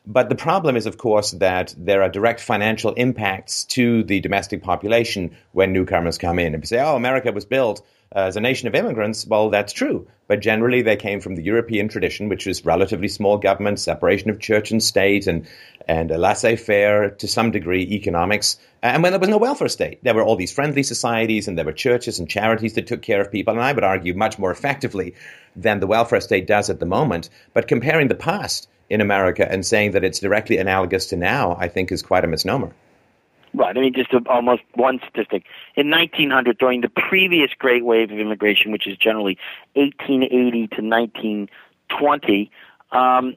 [0.08, 4.63] But the problem is, of course, that there are direct financial impacts to the domestic
[4.63, 6.54] population when newcomers come in.
[6.54, 9.74] And we say, oh, America was built Uh, as a nation of immigrants, well, that's
[9.74, 10.08] true.
[10.28, 14.39] But generally, they came from the European tradition, which was relatively small government, separation of
[14.39, 15.48] church and state, and,
[15.88, 18.58] and laissez faire, to some degree, economics.
[18.82, 21.65] And when there was no welfare state, there were all these friendly societies, and there
[21.65, 24.52] were churches and charities that took care of people, and I would argue much more
[24.52, 25.15] effectively
[25.56, 27.30] than the welfare state does at the moment.
[27.54, 31.67] But comparing the past in America and saying that it's directly analogous to now, I
[31.67, 32.74] think is quite a misnomer.
[33.54, 33.76] Right.
[33.76, 35.44] I mean, just a, almost one statistic.
[35.76, 39.38] In 1900, during the previous great wave of immigration, which is generally
[39.74, 42.52] 1880 to 1920,
[42.92, 43.36] um,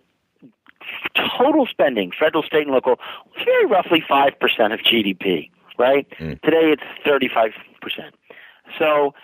[1.39, 2.99] total spending, federal, state, and local,
[3.35, 6.09] was very roughly 5% of GDP, right?
[6.19, 6.41] Mm.
[6.43, 7.53] Today it's 35%.
[8.79, 9.15] So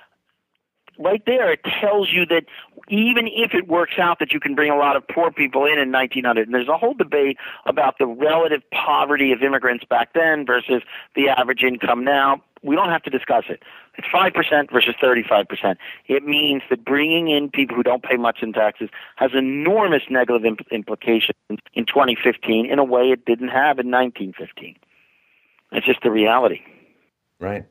[0.99, 2.45] right there, it tells you that
[2.89, 5.79] even if it works out that you can bring a lot of poor people in
[5.79, 10.47] in 1900, and there's a whole debate about the relative poverty of immigrants back then
[10.47, 10.83] versus
[11.15, 12.43] the average income now.
[12.63, 13.63] We don't have to discuss it.
[13.97, 15.77] It's 5% versus 35%.
[16.07, 20.45] It means that bringing in people who don't pay much in taxes has enormous negative
[20.45, 21.37] imp- implications
[21.75, 24.77] in 2015 in a way it didn't have in 1915.
[25.73, 26.61] It's just the reality.
[27.39, 27.67] Right.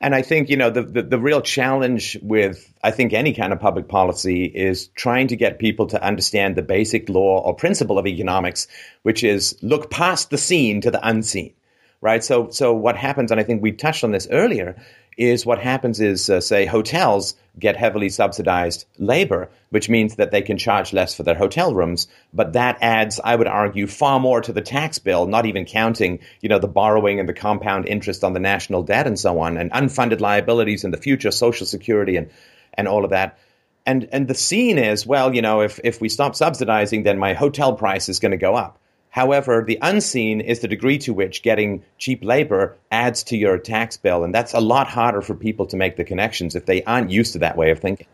[0.00, 3.52] And I think, you know, the, the, the, real challenge with, I think, any kind
[3.52, 7.98] of public policy is trying to get people to understand the basic law or principle
[7.98, 8.66] of economics,
[9.02, 11.52] which is look past the seen to the unseen.
[12.00, 12.24] Right.
[12.24, 14.82] So, so what happens, and I think we touched on this earlier,
[15.16, 20.42] is what happens is, uh, say, hotels get heavily subsidized labor, which means that they
[20.42, 22.08] can charge less for their hotel rooms.
[22.32, 26.20] But that adds, I would argue, far more to the tax bill, not even counting,
[26.40, 29.56] you know, the borrowing and the compound interest on the national debt and so on,
[29.56, 32.30] and unfunded liabilities in the future, social security and,
[32.74, 33.38] and all of that.
[33.86, 37.34] And, and the seen is, well, you know, if, if we stop subsidizing, then my
[37.34, 38.78] hotel price is going to go up.
[39.10, 43.96] However, the unseen is the degree to which getting cheap labor adds to your tax
[43.96, 47.10] bill, and that's a lot harder for people to make the connections if they aren't
[47.10, 48.06] used to that way of thinking.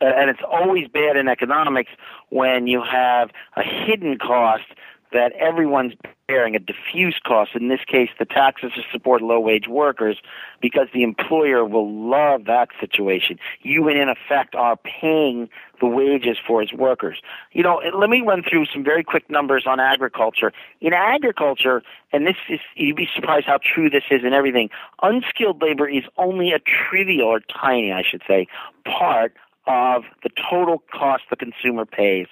[0.00, 1.90] And it's always bad in economics
[2.30, 4.64] when you have a hidden cost
[5.12, 5.92] that everyone's
[6.30, 7.56] bearing a diffuse cost.
[7.56, 10.18] In this case, the taxes to support low wage workers
[10.60, 13.36] because the employer will love that situation.
[13.62, 15.48] You, in effect, are paying
[15.80, 17.20] the wages for his workers.
[17.50, 20.52] You know, let me run through some very quick numbers on agriculture.
[20.80, 24.70] In agriculture, and this is, you'd be surprised how true this is in everything,
[25.02, 28.46] unskilled labor is only a trivial or tiny, I should say,
[28.84, 29.34] part
[29.66, 32.26] of the total cost the consumer pays.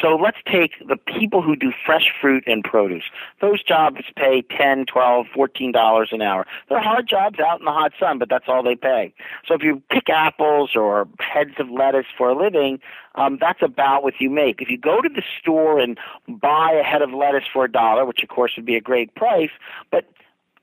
[0.00, 3.04] So let's take the people who do fresh fruit and produce.
[3.40, 6.46] Those jobs pay ten, twelve, fourteen dollars an hour.
[6.68, 9.14] They're hard jobs out in the hot sun, but that's all they pay.
[9.46, 12.80] So if you pick apples or heads of lettuce for a living,
[13.14, 14.60] um, that's about what you make.
[14.60, 18.04] If you go to the store and buy a head of lettuce for a dollar,
[18.04, 19.50] which of course would be a great price,
[19.90, 20.04] but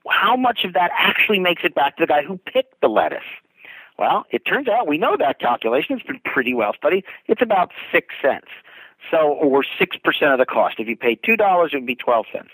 [0.08, 3.20] how much of that actually makes it back to the guy who picked the lettuce?
[4.02, 5.96] Well, it turns out we know that calculation.
[5.96, 7.04] It's been pretty well studied.
[7.28, 8.48] It's about six cents.
[9.12, 10.80] So, or six percent of the cost.
[10.80, 12.48] If you two dollars, it would be twelve cents.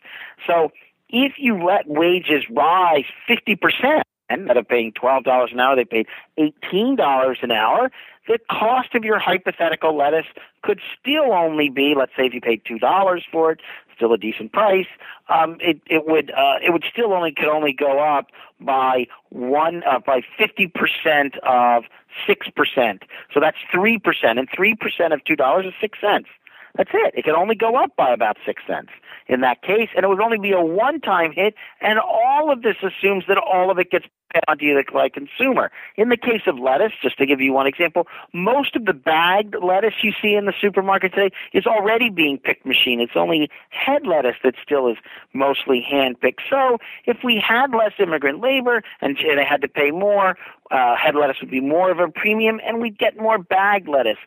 [0.46, 0.72] So,
[1.08, 5.86] if you let wages rise fifty percent, instead of paying twelve dollars an hour, they
[5.86, 7.90] paid eighteen dollars an hour.
[8.26, 10.26] The cost of your hypothetical lettuce
[10.62, 13.60] could still only be, let's say, if you paid two dollars for it,
[13.98, 14.86] still a decent price.
[15.28, 18.28] Um, it it would uh, it would still only could only go up
[18.60, 21.84] by one uh, by fifty percent of
[22.26, 23.02] six percent.
[23.34, 26.28] So that's three percent, and three percent of two dollars is six cents.
[26.76, 27.14] That's it.
[27.16, 28.90] It can only go up by about six cents
[29.26, 31.54] in that case, and it would only be a one-time hit.
[31.80, 35.70] And all of this assumes that all of it gets to you consumer.
[35.96, 39.56] In the case of lettuce, just to give you one example, most of the bagged
[39.62, 43.00] lettuce you see in the supermarket today is already being picked machine.
[43.00, 44.96] It's only head lettuce that still is
[45.32, 46.42] mostly hand-picked.
[46.48, 50.36] So if we had less immigrant labor and they had to pay more,
[50.70, 54.18] uh, head lettuce would be more of a premium, and we'd get more bagged lettuce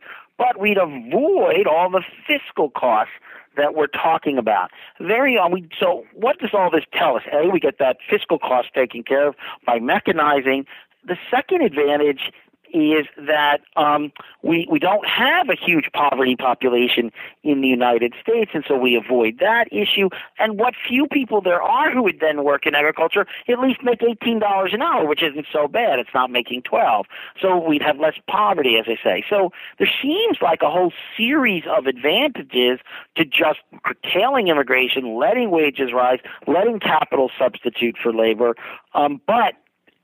[0.42, 3.14] but we'd avoid all the fiscal costs
[3.58, 4.72] that we're talking about.
[5.00, 5.70] Very on.
[5.80, 7.22] So what does all this tell us?
[7.32, 9.36] A, we get that fiscal cost taken care of
[9.68, 10.66] by mechanizing.
[11.06, 12.32] The second advantage
[12.74, 14.12] is that um,
[14.42, 17.12] we we don't have a huge poverty population
[17.44, 20.10] in the United States, and so we avoid that issue.
[20.40, 24.02] And what few people there are who would then work in agriculture at least make
[24.04, 26.00] eighteen dollars an hour, which isn't so bad.
[26.00, 27.06] It's not making twelve,
[27.42, 29.24] so we'd have less poverty, as I say.
[29.30, 32.80] So there seems like a whole series of advantages
[33.16, 38.56] to just curtailing immigration, letting wages rise, letting capital substitute for labor.
[38.94, 39.56] Um, but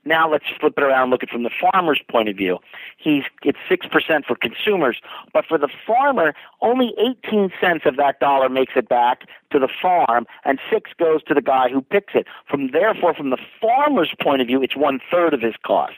[0.08, 2.58] now let's flip it around, look at it from the farmer's point of view.
[2.96, 5.00] He's it's six percent for consumers,
[5.32, 9.68] but for the farmer, only eighteen cents of that dollar makes it back to the
[9.80, 12.26] farm, and six goes to the guy who picks it.
[12.48, 15.96] From therefore, from the farmer's point of view, it's one third of his costs.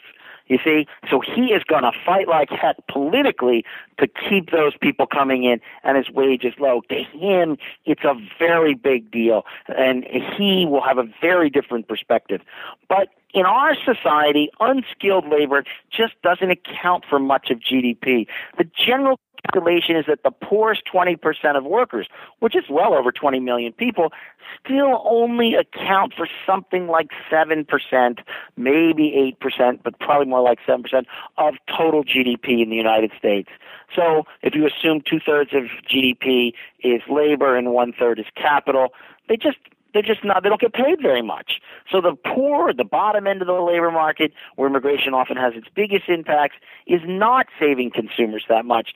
[0.51, 3.65] You see, so he is going to fight like heck politically
[3.99, 6.83] to keep those people coming in and his wage is low.
[6.89, 12.41] To him, it's a very big deal, and he will have a very different perspective.
[12.89, 18.27] But in our society, unskilled labor just doesn't account for much of GDP.
[18.59, 22.09] The general calculation is that the poorest 20% of workers,
[22.41, 24.13] which is well over 20 million people,
[24.65, 27.67] still only account for something like 7%,
[28.57, 31.05] maybe 8%, but probably more like 7%
[31.39, 33.49] of total GDP in the United States.
[33.95, 38.89] So if you assume two thirds of GDP is labor and one third is capital,
[39.29, 39.59] they just
[39.93, 41.61] they're just not they don't get paid very much.
[41.91, 45.67] So the poor, the bottom end of the labor market, where immigration often has its
[45.75, 48.95] biggest impacts, is not saving consumers that much.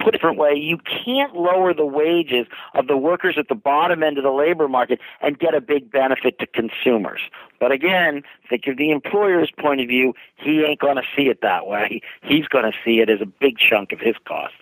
[0.00, 4.02] Put a different way, you can't lower the wages of the workers at the bottom
[4.02, 7.20] end of the labor market and get a big benefit to consumers.
[7.58, 11.40] But again, think of the employer's point of view, he ain't going to see it
[11.42, 12.00] that way.
[12.22, 14.56] He's going to see it as a big chunk of his costs.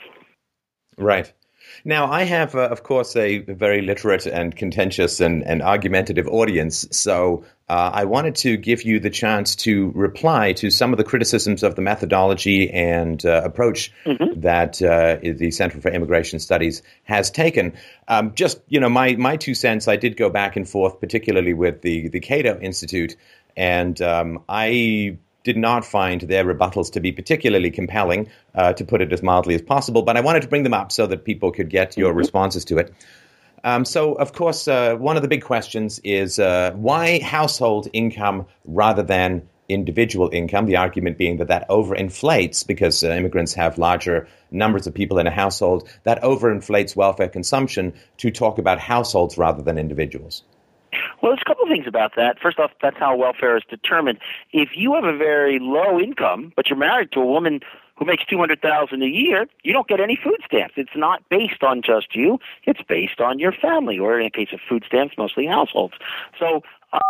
[0.96, 1.32] Right.
[1.84, 6.86] Now, I have, uh, of course, a very literate and contentious and, and argumentative audience,
[6.90, 11.04] so uh, I wanted to give you the chance to reply to some of the
[11.04, 14.40] criticisms of the methodology and uh, approach mm-hmm.
[14.40, 17.74] that uh, the Center for Immigration Studies has taken.
[18.08, 21.52] Um, just, you know, my, my two cents, I did go back and forth, particularly
[21.52, 23.16] with the, the Cato Institute,
[23.56, 29.00] and um, I did not find their rebuttals to be particularly compelling, uh, to put
[29.00, 30.02] it as mildly as possible.
[30.02, 32.18] But I wanted to bring them up so that people could get your mm-hmm.
[32.18, 32.92] responses to it.
[33.64, 38.46] Um, so, of course, uh, one of the big questions is uh, why household income
[38.64, 44.26] rather than individual income, the argument being that that overinflates because uh, immigrants have larger
[44.50, 49.62] numbers of people in a household, that overinflates welfare consumption to talk about households rather
[49.62, 50.42] than individuals.
[51.22, 52.38] Well, there's a couple of things about that.
[52.40, 54.18] First off, that's how welfare is determined.
[54.52, 57.60] If you have a very low income, but you're married to a woman
[57.96, 60.74] who makes two hundred thousand a year, you don't get any food stamps.
[60.76, 64.52] It's not based on just you; it's based on your family, or in the case
[64.52, 65.94] of food stamps, mostly households.
[66.38, 66.62] So.
[66.90, 67.00] Uh,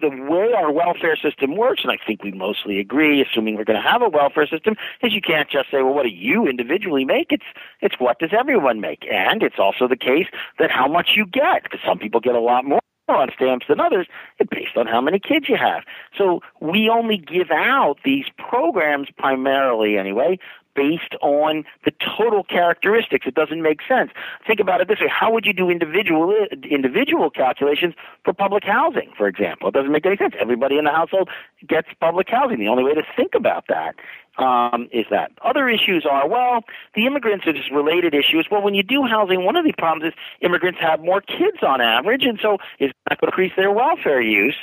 [0.00, 3.82] the way our welfare system works, and I think we mostly agree, assuming we're going
[3.82, 7.04] to have a welfare system, is you can't just say, well, what do you individually
[7.04, 7.32] make?
[7.32, 7.44] It's
[7.80, 10.26] it's what does everyone make, and it's also the case
[10.60, 13.80] that how much you get, because some people get a lot more on stamps than
[13.80, 14.06] others,
[14.38, 15.82] it's based on how many kids you have.
[16.16, 20.38] So we only give out these programs primarily anyway
[20.74, 23.26] based on the total characteristics.
[23.26, 24.10] It doesn't make sense.
[24.46, 26.34] Think about it this way: How would you do individual
[26.70, 27.94] individual calculations
[28.24, 29.68] for public housing, for example?
[29.68, 30.34] It doesn't make any sense.
[30.38, 31.28] Everybody in the household
[31.66, 32.58] gets public housing.
[32.58, 33.96] The only way to think about that
[34.38, 35.32] um, is that.
[35.42, 36.64] Other issues are, well,
[36.94, 38.46] the immigrants are just related issues.
[38.50, 41.80] Well, when you do housing, one of the problems is immigrants have more kids on
[41.80, 44.56] average, and so it's not going to increase their welfare use.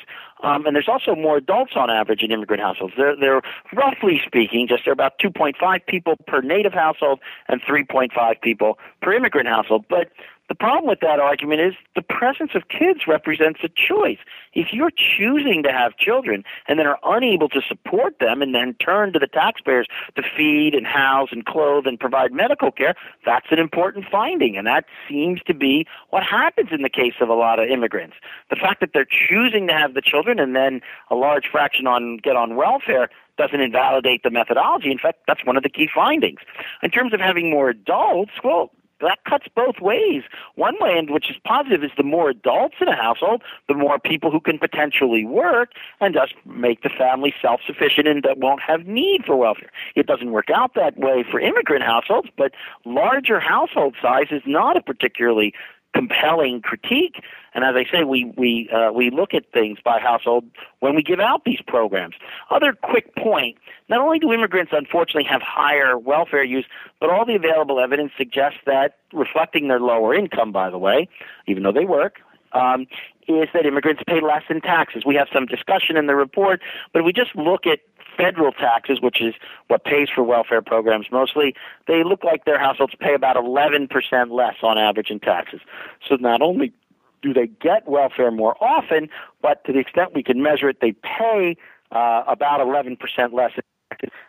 [0.43, 2.93] Um, and there's also more adults on average in immigrant households.
[2.97, 3.41] They're, they're
[3.73, 9.47] roughly speaking, just they're about 2.5 people per native household and 3.5 people per immigrant
[9.47, 9.85] household.
[9.89, 10.11] But
[10.47, 14.19] the problem with that argument is the presence of kids represents a choice.
[14.53, 18.75] If you're choosing to have children and then are unable to support them and then
[18.75, 23.47] turn to the taxpayers to feed and house and clothe and provide medical care, that's
[23.49, 24.55] an important finding.
[24.55, 28.15] And that seems to be what happens in the case of a lot of immigrants.
[28.51, 32.17] The fact that they're choosing to have the children and then a large fraction on
[32.17, 34.91] get on welfare doesn't invalidate the methodology.
[34.91, 36.39] In fact, that's one of the key findings.
[36.81, 38.71] In terms of having more adults, well,
[39.01, 40.23] that cuts both ways.
[40.55, 43.99] One way, and which is positive, is the more adults in a household, the more
[43.99, 48.87] people who can potentially work and thus make the family self-sufficient and that won't have
[48.87, 49.71] need for welfare.
[49.95, 52.51] It doesn't work out that way for immigrant households, but
[52.85, 55.53] larger household size is not a particularly
[55.95, 57.23] compelling critique.
[57.53, 60.43] And as I say, we we uh, we look at things by household
[60.81, 62.15] when we give out these programs.
[62.51, 66.65] Other quick point: not only do immigrants unfortunately have higher welfare use,
[66.99, 71.07] but all the available evidence suggests that, reflecting their lower income, by the way,
[71.47, 72.19] even though they work.
[72.51, 72.87] Um,
[73.27, 75.03] is that immigrants pay less in taxes.
[75.05, 76.61] We have some discussion in the report,
[76.93, 77.79] but if we just look at
[78.17, 79.33] federal taxes, which is
[79.67, 81.55] what pays for welfare programs mostly,
[81.87, 83.89] they look like their households pay about 11%
[84.31, 85.61] less on average in taxes.
[86.07, 86.73] So not only
[87.21, 89.09] do they get welfare more often,
[89.41, 91.57] but to the extent we can measure it, they pay
[91.91, 92.97] uh, about 11%
[93.33, 93.51] less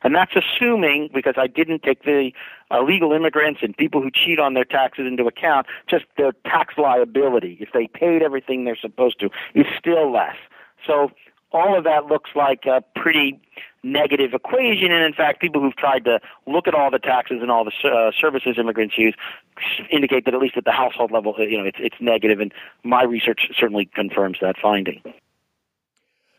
[0.03, 2.31] and that's assuming, because I didn't take the
[2.71, 7.57] illegal immigrants and people who cheat on their taxes into account, just their tax liability,
[7.61, 10.37] if they paid everything they're supposed to, is still less.
[10.87, 11.11] So
[11.53, 13.41] all of that looks like a pretty
[13.83, 14.91] negative equation.
[14.91, 17.89] And in fact, people who've tried to look at all the taxes and all the
[17.89, 19.15] uh, services immigrants use
[19.91, 22.41] indicate that at least at the household level, you know, it's, it's negative.
[22.41, 22.53] And
[22.85, 25.03] my research certainly confirms that finding.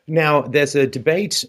[0.07, 1.45] Now, there's a debate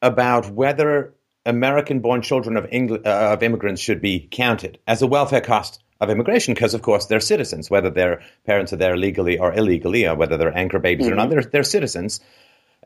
[0.00, 5.40] about whether American-born children of, Engl- uh, of immigrants should be counted as a welfare
[5.40, 9.52] cost of immigration because, of course, they're citizens, whether their parents are there legally or
[9.52, 11.14] illegally, or whether they're anchor babies mm-hmm.
[11.14, 11.40] or not, mm-hmm.
[11.40, 12.20] they're, they're citizens.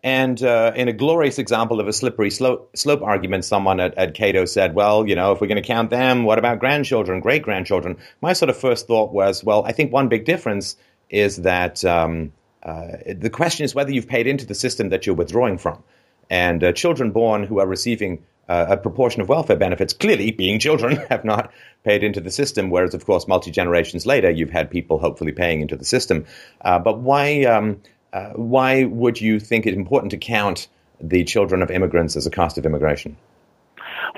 [0.03, 4.14] And uh, in a glorious example of a slippery slope, slope argument, someone at, at,
[4.14, 7.42] Cato said, well, you know, if we're going to count them, what about grandchildren, great
[7.42, 7.96] grandchildren?
[8.20, 10.76] My sort of first thought was, well, I think one big difference
[11.09, 12.32] is that um,
[12.64, 15.82] uh, the question is whether you've paid into the system that you're withdrawing from.
[16.28, 20.59] And uh, children born who are receiving uh, a proportion of welfare benefits, clearly being
[20.59, 21.53] children, have not
[21.84, 22.70] paid into the system.
[22.70, 26.26] Whereas, of course, multi generations later, you've had people hopefully paying into the system.
[26.61, 27.44] Uh, but why?
[27.44, 27.80] Um,
[28.12, 30.68] uh, why would you think it important to count
[31.00, 33.16] the children of immigrants as a cost of immigration?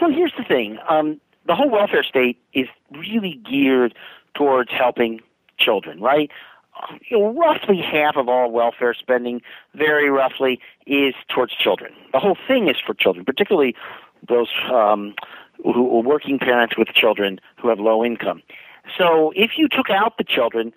[0.01, 0.79] Well, here's the thing.
[0.89, 3.95] Um, the whole welfare state is really geared
[4.35, 5.21] towards helping
[5.59, 6.31] children, right?
[7.09, 9.43] You know, roughly half of all welfare spending,
[9.75, 11.93] very roughly, is towards children.
[12.13, 13.77] The whole thing is for children, particularly
[14.29, 15.15] those um,
[15.63, 18.43] who are working parents with children who have low income.
[18.99, 20.73] So if you took out the children,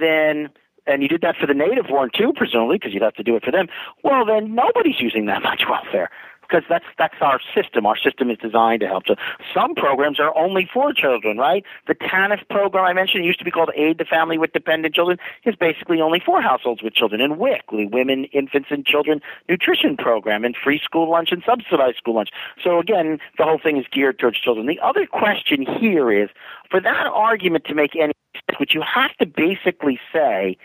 [0.00, 0.48] then
[0.86, 3.36] and you did that for the native born too, presumably, because you'd have to do
[3.36, 3.68] it for them.
[4.02, 6.10] Well, then nobody's using that much welfare
[6.52, 7.86] because that's that's our system.
[7.86, 9.06] Our system is designed to help.
[9.06, 9.16] So
[9.54, 11.64] some programs are only for children, right?
[11.86, 15.18] The TANF program I mentioned used to be called Aid to Family with Dependent Children
[15.44, 17.20] is basically only for households with children.
[17.20, 21.96] And WIC, the Women, Infants, and Children Nutrition Program, and free school lunch and subsidized
[21.96, 22.30] school lunch.
[22.62, 24.66] So again, the whole thing is geared towards children.
[24.66, 26.28] The other question here is,
[26.70, 30.56] for that argument to make any sense, what you have to basically say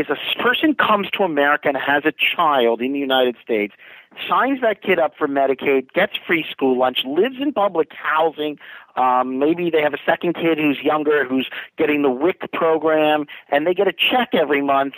[0.00, 3.74] is a person comes to America and has a child in the United States
[4.28, 8.58] signs that kid up for Medicaid, gets free school lunch, lives in public housing.
[8.96, 13.66] Um, maybe they have a second kid who's younger, who's getting the WIC program, and
[13.66, 14.94] they get a check every month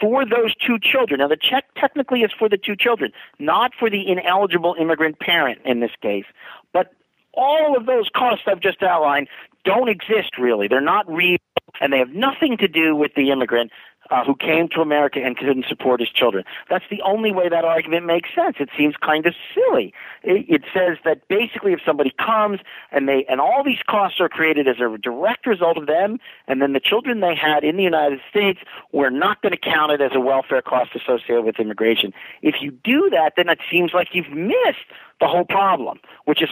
[0.00, 1.20] for those two children.
[1.20, 5.60] Now, the check technically is for the two children, not for the ineligible immigrant parent
[5.64, 6.26] in this case.
[6.72, 6.92] But
[7.32, 9.28] all of those costs I've just outlined
[9.64, 10.68] don't exist really.
[10.68, 11.38] They're not real,
[11.80, 13.70] and they have nothing to do with the immigrant
[14.10, 16.44] uh, who came to America and couldn't support his children.
[16.68, 18.56] That's the only way that argument makes sense.
[18.58, 19.92] It seems kind of silly.
[20.22, 24.28] It, it says that basically, if somebody comes and they and all these costs are
[24.28, 27.82] created as a direct result of them, and then the children they had in the
[27.82, 28.60] United States,
[28.92, 32.12] we're not going to count it as a welfare cost associated with immigration.
[32.42, 34.86] If you do that, then it seems like you've missed
[35.20, 36.48] the whole problem, which is,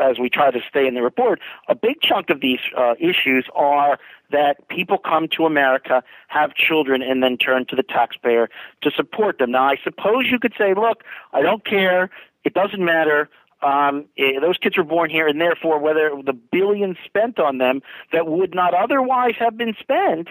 [0.00, 3.46] as we try to stay in the report, a big chunk of these uh, issues
[3.54, 3.98] are
[4.30, 8.48] that people come to America, have children, and then turn to the taxpayer
[8.82, 9.52] to support them.
[9.52, 12.10] Now, I suppose you could say, look, I don't care.
[12.44, 13.28] It doesn't matter.
[13.62, 17.82] Um, eh, those kids were born here, and therefore, whether the billions spent on them
[18.12, 20.28] that would not otherwise have been spent,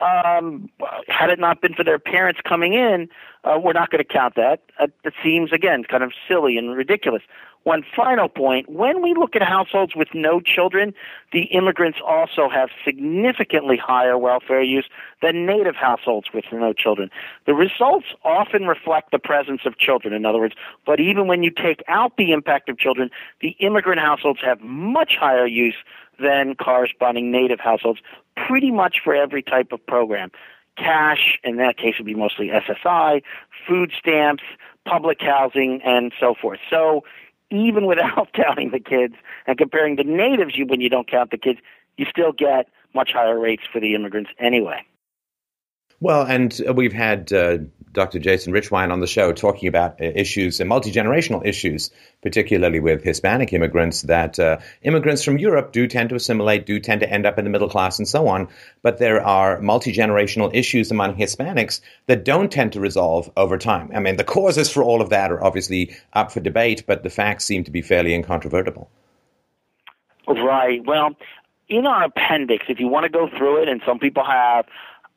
[0.00, 0.68] um,
[1.08, 3.08] had it not been for their parents coming in,
[3.44, 4.62] uh, we're not going to count that.
[4.78, 7.22] Uh, it seems, again, kind of silly and ridiculous.
[7.68, 10.94] One final point when we look at households with no children,
[11.34, 14.88] the immigrants also have significantly higher welfare use
[15.20, 17.10] than native households with no children.
[17.44, 20.54] The results often reflect the presence of children, in other words,
[20.86, 23.10] but even when you take out the impact of children,
[23.42, 25.76] the immigrant households have much higher use
[26.18, 28.00] than corresponding native households,
[28.34, 30.30] pretty much for every type of program.
[30.78, 33.20] Cash, in that case, would be mostly SSI,
[33.66, 34.44] food stamps,
[34.86, 36.60] public housing, and so forth.
[36.70, 37.04] So
[37.50, 39.14] even without counting the kids
[39.46, 41.60] and comparing the natives, you when you don't count the kids,
[41.96, 44.84] you still get much higher rates for the immigrants anyway.
[46.00, 47.58] Well, and we've had uh,
[47.92, 48.20] Dr.
[48.20, 51.90] Jason Richwine on the show talking about uh, issues, and multi generational issues,
[52.22, 57.00] particularly with Hispanic immigrants, that uh, immigrants from Europe do tend to assimilate, do tend
[57.00, 58.46] to end up in the middle class, and so on.
[58.82, 63.90] But there are multi generational issues among Hispanics that don't tend to resolve over time.
[63.92, 67.10] I mean, the causes for all of that are obviously up for debate, but the
[67.10, 68.88] facts seem to be fairly incontrovertible.
[70.28, 70.84] Right.
[70.84, 71.16] Well,
[71.68, 74.66] in our appendix, if you want to go through it, and some people have,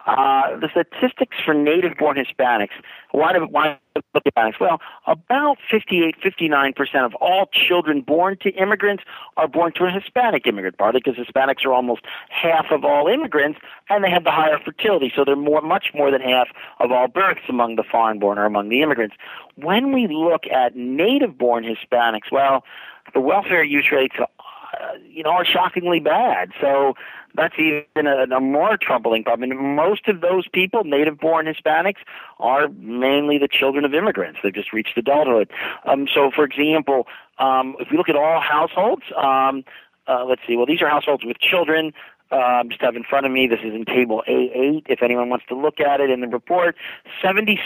[0.05, 2.71] uh, the statistics for native-born Hispanics.
[3.11, 4.59] Why do why look at Hispanics?
[4.59, 9.03] Well, about 58, 59 percent of all children born to immigrants
[9.37, 10.77] are born to a Hispanic immigrant.
[10.77, 15.11] Partly because Hispanics are almost half of all immigrants, and they have the higher fertility,
[15.15, 16.47] so they're more, much more than half
[16.79, 19.15] of all births among the foreign-born or among the immigrants.
[19.55, 22.63] When we look at native-born Hispanics, well,
[23.13, 24.27] the welfare use rates are,
[24.73, 26.51] uh, you know, are shockingly bad.
[26.59, 26.95] So
[27.35, 29.75] that's even a, a more troubling problem.
[29.75, 31.99] Most of those people, native-born Hispanics,
[32.39, 34.39] are mainly the children of immigrants.
[34.43, 35.49] They've just reached adulthood.
[35.85, 37.07] Um, so, for example,
[37.37, 39.63] um, if we look at all households, um,
[40.07, 40.55] uh, let's see.
[40.57, 41.93] Well, these are households with children
[42.31, 43.47] um, just have in front of me.
[43.47, 44.83] This is in Table A8.
[44.87, 46.75] If anyone wants to look at it in the report,
[47.23, 47.57] 76%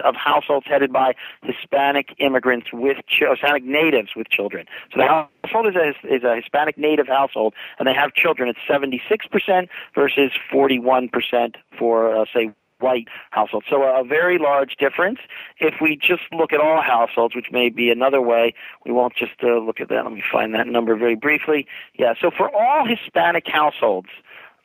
[0.00, 4.66] of households headed by Hispanic immigrants with ch- Hispanic natives with children.
[4.92, 8.48] So the household is a, is a Hispanic native household, and they have children.
[8.48, 12.50] It's 76% versus 41% for, uh, say,
[12.80, 13.66] white households.
[13.68, 15.18] So a very large difference.
[15.58, 18.54] If we just look at all households, which may be another way,
[18.84, 20.04] we won't just uh, look at that.
[20.04, 21.66] Let me find that number very briefly.
[21.94, 24.08] Yeah, so for all Hispanic households,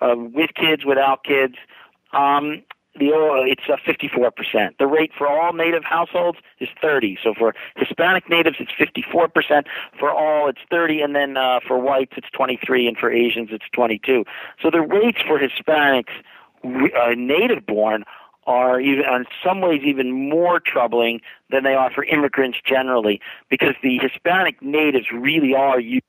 [0.01, 1.55] uh, with kids, without kids,
[2.13, 2.63] um,
[2.99, 4.77] the uh, it's uh, 54%.
[4.77, 7.17] The rate for all native households is 30.
[7.23, 9.65] So for Hispanic natives, it's 54%.
[9.97, 13.65] For all, it's 30, and then uh, for whites, it's 23, and for Asians, it's
[13.71, 14.25] 22.
[14.61, 16.11] So the rates for Hispanics
[16.63, 18.03] uh, native born
[18.47, 23.75] are even, in some ways even more troubling than they are for immigrants generally because
[23.83, 26.01] the Hispanic natives really are using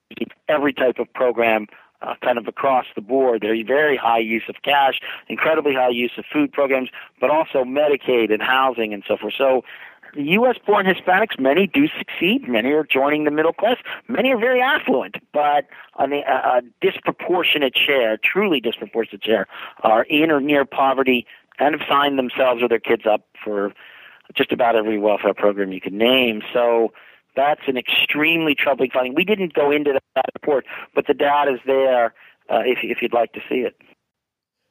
[0.48, 1.66] every type of program
[2.00, 3.42] uh, kind of across the board.
[3.42, 6.88] They're very high use of cash, incredibly high use of food programs,
[7.20, 9.34] but also Medicaid and housing and so forth.
[9.36, 9.62] So
[10.14, 10.56] the U.S.
[10.66, 12.48] born Hispanics, many do succeed.
[12.48, 13.78] Many are joining the middle class.
[14.08, 19.46] Many are very affluent, but on the uh, a disproportionate share, truly disproportionate share,
[19.82, 21.26] are in or near poverty
[21.58, 23.72] and have signed themselves or their kids up for
[24.34, 26.42] just about every welfare program you can name.
[26.52, 26.92] So
[27.36, 29.14] that's an extremely troubling finding.
[29.14, 32.14] We didn't go into that report, but the data is there
[32.50, 33.76] uh, if, if you'd like to see it.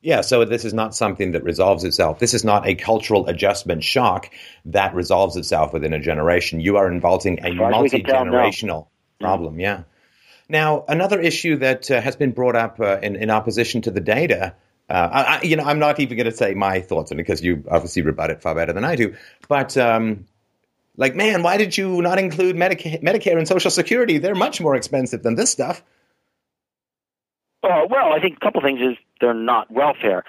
[0.02, 2.18] Yeah, so this is not something that resolves itself.
[2.18, 4.32] This is not a cultural adjustment shock
[4.66, 6.60] that resolves itself within a generation.
[6.60, 8.88] You are involving a multi generational
[9.20, 9.60] problem.
[9.60, 9.84] Yeah.
[10.49, 14.02] Now, another issue that uh, has been brought up uh, in, in opposition to the
[14.02, 14.56] data.
[14.89, 17.41] Uh, I, you know, I'm not even going to say my thoughts on it because
[17.43, 19.16] you obviously rebut it far better than I do.
[19.47, 20.26] But um,
[20.97, 24.18] Like, man, why did you not include Medica- Medicare and Social Security?
[24.18, 25.84] They're much more expensive than this stuff.
[27.64, 30.24] Uh, well, I think a couple things is they're not welfare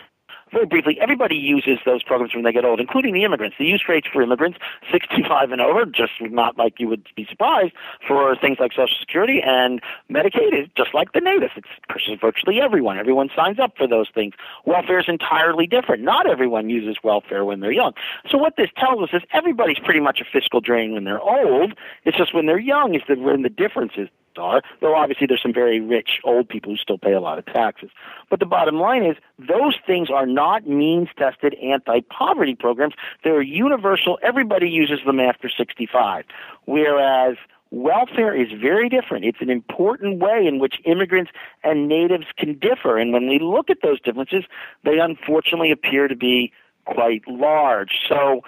[0.52, 3.56] very briefly, everybody uses those programs when they get old, including the immigrants.
[3.58, 4.58] The use rates for immigrants,
[4.92, 7.72] 65 and over, just not like you would be surprised
[8.06, 9.80] for things like Social Security and
[10.10, 11.52] Medicaid is just like the natives.
[11.56, 12.98] It's virtually everyone.
[12.98, 14.34] Everyone signs up for those things.
[14.66, 16.02] Welfare is entirely different.
[16.02, 17.94] Not everyone uses welfare when they're young.
[18.30, 21.74] So what this tells us is everybody's pretty much a fiscal drain when they're old.
[22.04, 24.08] It's just when they're young is the, when the difference is
[24.38, 27.46] are, though obviously there's some very rich old people who still pay a lot of
[27.46, 27.90] taxes.
[28.30, 32.94] But the bottom line is those things are not means tested anti poverty programs.
[33.24, 34.18] They're universal.
[34.22, 36.24] Everybody uses them after 65.
[36.64, 37.36] Whereas
[37.70, 39.24] welfare is very different.
[39.24, 41.30] It's an important way in which immigrants
[41.64, 42.98] and natives can differ.
[42.98, 44.44] And when we look at those differences,
[44.84, 46.52] they unfortunately appear to be
[46.84, 48.00] quite large.
[48.08, 48.42] So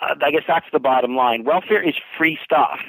[0.00, 1.44] uh, I guess that's the bottom line.
[1.44, 2.80] Welfare is free stuff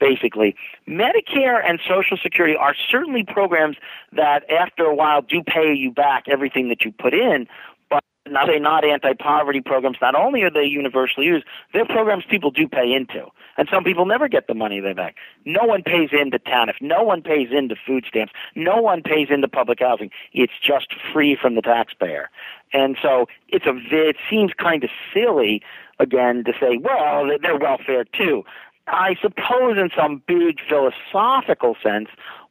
[0.00, 0.54] basically.
[0.86, 3.76] Medicare and Social Security are certainly programs
[4.12, 7.46] that, after a while, do pay you back everything that you put in.
[7.90, 9.96] But now they're not anti-poverty programs.
[10.02, 13.26] Not only are they universally used, they're programs people do pay into,
[13.56, 15.16] and some people never get the money they back.
[15.44, 16.74] No one pays into TANF.
[16.80, 18.32] No one pays into food stamps.
[18.54, 20.10] No one pays into public housing.
[20.32, 22.28] It's just free from the taxpayer.
[22.72, 23.72] And so it's a.
[23.90, 25.62] It seems kind of silly
[25.98, 28.44] again to say, well, they're welfare too.
[28.90, 32.08] I suppose in some big philosophical sense,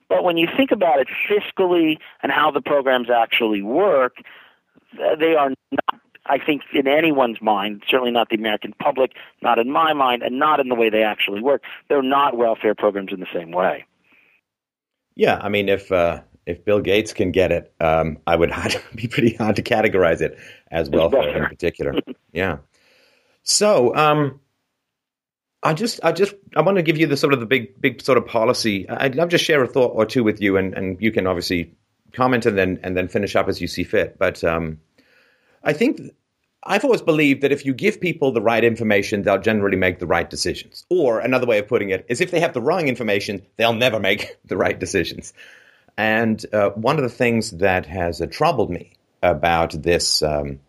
[0.10, 4.18] but when you think about it fiscally and how the programs actually work,
[5.20, 9.12] they are not, I think, in anyone's mind, certainly not the American public,
[9.42, 11.64] not in my mind, and not in the way they actually work.
[11.90, 13.86] They're not welfare programs in the same way.
[15.16, 18.52] Yeah, I mean, if uh, if Bill Gates can get it, um, I would
[18.96, 20.38] be pretty hard to categorize it
[20.72, 21.96] as welfare in particular.
[22.32, 22.58] yeah.
[23.44, 24.40] So, um,
[25.68, 28.02] I just, I just, I want to give you the sort of the big, big
[28.02, 28.88] sort of policy.
[28.88, 31.76] I'd love to share a thought or two with you, and, and you can obviously
[32.14, 34.18] comment and then and then finish up as you see fit.
[34.18, 34.80] But um,
[35.62, 36.00] I think
[36.64, 40.08] I've always believed that if you give people the right information, they'll generally make the
[40.08, 40.86] right decisions.
[40.90, 44.00] Or another way of putting it is, if they have the wrong information, they'll never
[44.00, 45.34] make the right decisions.
[45.98, 50.62] And uh, one of the things that has uh, troubled me about this um,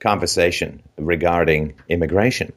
[0.00, 2.54] conversation regarding immigration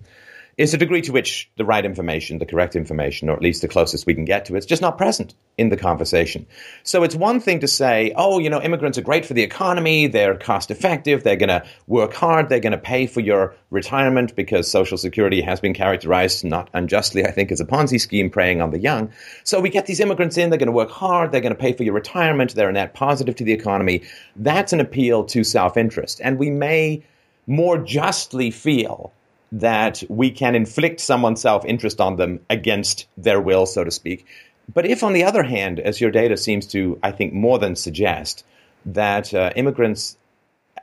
[0.60, 3.68] is the degree to which the right information, the correct information, or at least the
[3.70, 6.45] closest we can get to it, is just not present in the conversation.
[6.84, 10.07] So it's one thing to say, oh, you know, immigrants are great for the economy,
[10.07, 14.36] they're cost effective, they're going to work hard, they're going to pay for your retirement
[14.36, 18.62] because Social Security has been characterized, not unjustly, I think, as a Ponzi scheme preying
[18.62, 19.14] on the young.
[19.45, 21.72] So we get these immigrants in, they're going to work hard, they're going to pay
[21.72, 24.01] for your retirement, they're a net positive to the economy.
[24.36, 26.20] That's an appeal to self interest.
[26.22, 27.05] And we may
[27.47, 29.14] more justly feel
[29.52, 34.26] that we can inflict someone's self interest on them against their will, so to speak.
[34.72, 37.76] But if, on the other hand, as your data seems to, I think, more than
[37.76, 38.45] suggest,
[38.86, 40.18] that uh, immigrants,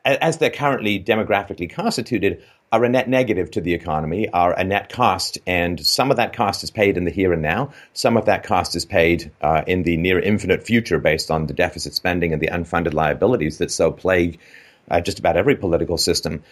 [0.04, 2.42] as they're currently demographically constituted,
[2.72, 6.32] are a net negative to the economy, are a net cost, and some of that
[6.32, 7.72] cost is paid in the here and now.
[7.92, 11.54] Some of that cost is paid uh, in the near infinite future based on the
[11.54, 14.40] deficit spending and the unfunded liabilities that so plague
[14.90, 16.42] uh, just about every political system.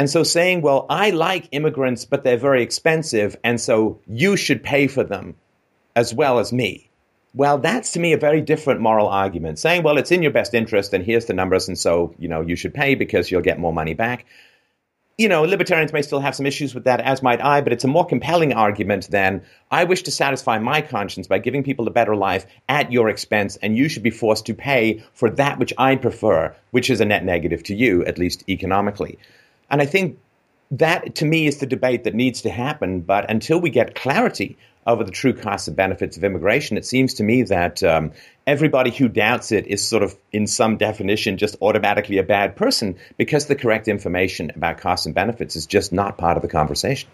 [0.00, 4.62] And so saying, well, I like immigrants, but they're very expensive, and so you should
[4.62, 5.34] pay for them
[5.94, 6.88] as well as me.
[7.34, 9.58] Well, that's to me a very different moral argument.
[9.58, 12.40] Saying, well, it's in your best interest, and here's the numbers, and so, you know,
[12.40, 14.24] you should pay because you'll get more money back.
[15.18, 17.84] You know, libertarians may still have some issues with that, as might I, but it's
[17.84, 21.90] a more compelling argument than I wish to satisfy my conscience by giving people a
[21.90, 25.74] better life at your expense, and you should be forced to pay for that which
[25.76, 29.18] I prefer, which is a net negative to you, at least economically.
[29.70, 30.18] And I think
[30.72, 33.00] that, to me, is the debate that needs to happen.
[33.00, 34.56] But until we get clarity
[34.86, 38.12] over the true costs and benefits of immigration, it seems to me that um,
[38.46, 42.96] everybody who doubts it is sort of, in some definition, just automatically a bad person
[43.16, 47.08] because the correct information about costs and benefits is just not part of the conversation.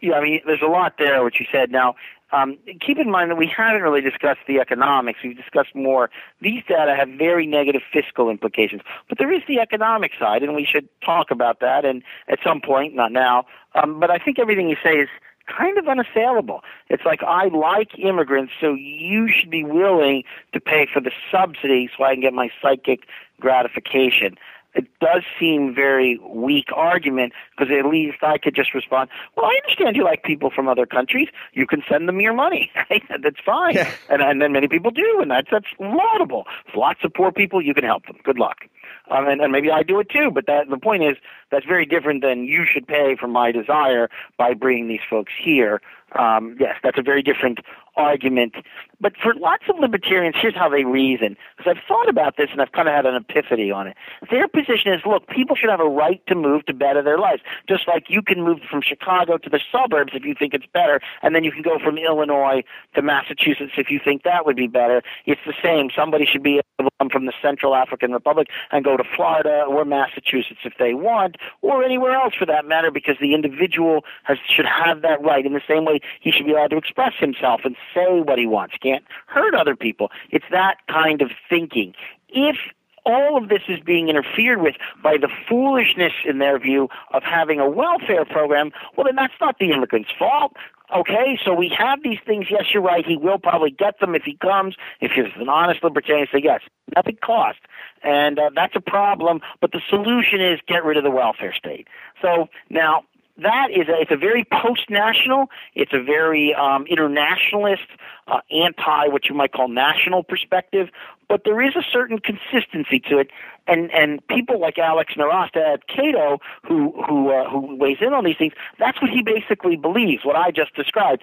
[0.00, 1.70] Yeah, I mean, there's a lot there, what you said.
[1.70, 1.96] Now,
[2.32, 5.20] um, keep in mind that we haven't really discussed the economics.
[5.22, 6.10] We've discussed more.
[6.40, 10.64] These data have very negative fiscal implications, but there is the economic side, and we
[10.64, 11.84] should talk about that.
[11.84, 15.08] And at some point, not now, um, but I think everything you say is
[15.46, 16.62] kind of unassailable.
[16.88, 20.22] It's like I like immigrants, so you should be willing
[20.52, 23.00] to pay for the subsidy so I can get my psychic
[23.40, 24.36] gratification
[24.74, 29.58] it does seem very weak argument because at least I could just respond, well, I
[29.64, 31.28] understand you like people from other countries.
[31.52, 32.70] You can send them your money.
[32.90, 33.02] Right?
[33.22, 33.74] That's fine.
[33.74, 33.92] Yeah.
[34.08, 36.44] And, and then many people do, and that's, that's laudable.
[36.74, 38.16] Lots of poor people, you can help them.
[38.24, 38.64] Good luck.
[39.10, 40.30] um, and, and maybe I do it too.
[40.32, 41.16] But that the point is
[41.50, 44.08] that's very different than you should pay for my desire
[44.38, 45.80] by bringing these folks here.
[46.18, 47.60] Um, yes, that's a very different
[47.96, 48.54] argument.
[49.00, 51.36] But for lots of libertarians, here's how they reason.
[51.56, 53.96] Because I've thought about this and I've kind of had an epiphany on it.
[54.30, 57.42] Their position is, look, people should have a right to move to better their lives.
[57.68, 61.00] Just like you can move from Chicago to the suburbs if you think it's better,
[61.22, 62.62] and then you can go from Illinois
[62.94, 65.02] to Massachusetts if you think that would be better.
[65.24, 65.88] It's the same.
[65.94, 69.64] Somebody should be able to come from the Central African Republic and go to Florida
[69.68, 74.38] or Massachusetts if they want, or anywhere else for that matter, because the individual has,
[74.46, 75.46] should have that right.
[75.46, 78.46] In the same way, he should be allowed to express himself and say what he
[78.46, 78.74] wants.
[78.82, 78.89] Can't
[79.26, 80.10] hurt other people.
[80.30, 81.94] It's that kind of thinking.
[82.28, 82.56] If
[83.04, 87.58] all of this is being interfered with by the foolishness, in their view, of having
[87.60, 90.52] a welfare program, well, then that's not the immigrant's fault.
[90.94, 92.46] Okay, so we have these things.
[92.50, 93.06] Yes, you're right.
[93.06, 94.74] He will probably get them if he comes.
[95.00, 96.62] If he's an honest libertarian, say yes,
[96.96, 97.60] nothing cost,
[98.02, 99.40] and uh, that's a problem.
[99.60, 101.86] But the solution is get rid of the welfare state.
[102.20, 103.04] So now
[103.42, 107.86] that is a, it's a very post-national, it's a very um, internationalist,
[108.26, 110.88] uh, anti what you might call national perspective,
[111.28, 113.30] but there is a certain consistency to it,
[113.66, 118.24] and and people like Alex Nowrasteh at Cato, who who uh, who weighs in on
[118.24, 120.24] these things, that's what he basically believes.
[120.24, 121.22] What I just described.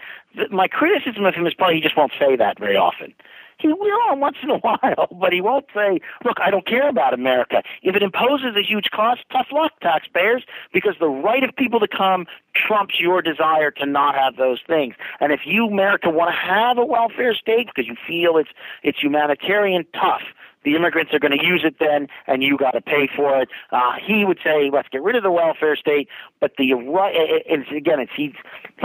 [0.50, 3.14] My criticism of him is probably he just won't say that very often.
[3.60, 7.14] He will once in a while, but he won't say, look, I don't care about
[7.14, 7.64] America.
[7.82, 10.44] If it imposes a huge cost, tough luck, taxpayers,
[10.74, 14.96] because the right of people to come trumps your desire to not have those things.
[15.20, 18.50] And if you, America, want to have a welfare state because you feel it's,
[18.84, 20.22] it's humanitarian, tough
[20.64, 23.48] the immigrants are going to use it then, and you got to pay for it.
[23.72, 26.10] Uh, he would say, let's get rid of the welfare state,
[26.42, 28.34] but the right, it's, again, it's he's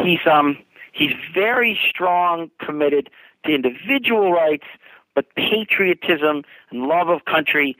[0.00, 0.58] he's um
[0.92, 3.10] he's very strong, committed
[3.44, 4.66] to individual rights,
[5.14, 7.76] but patriotism and love of country,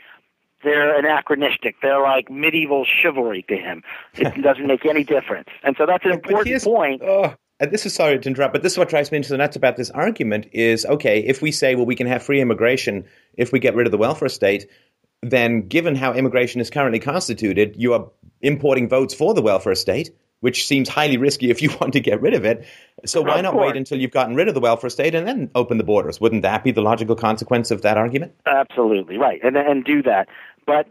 [0.63, 1.77] they're anachronistic.
[1.83, 3.83] They're like medieval chivalry to him.
[4.15, 5.49] It doesn't make any difference.
[5.63, 7.03] And so that's an important point.
[7.03, 9.39] Oh, and this is sorry to interrupt, but this is what drives me into the
[9.39, 13.05] nuts about this argument is okay, if we say, well, we can have free immigration
[13.35, 14.67] if we get rid of the welfare state,
[15.23, 18.09] then given how immigration is currently constituted, you are
[18.41, 20.11] importing votes for the welfare state
[20.43, 22.67] which seems highly risky if you want to get rid of it.
[23.07, 25.79] So why not wait until you've gotten rid of the welfare state and then open
[25.79, 26.21] the borders?
[26.21, 28.35] Wouldn't that be the logical consequence of that argument?
[28.47, 30.29] Absolutely right, and and do that.
[30.67, 30.89] But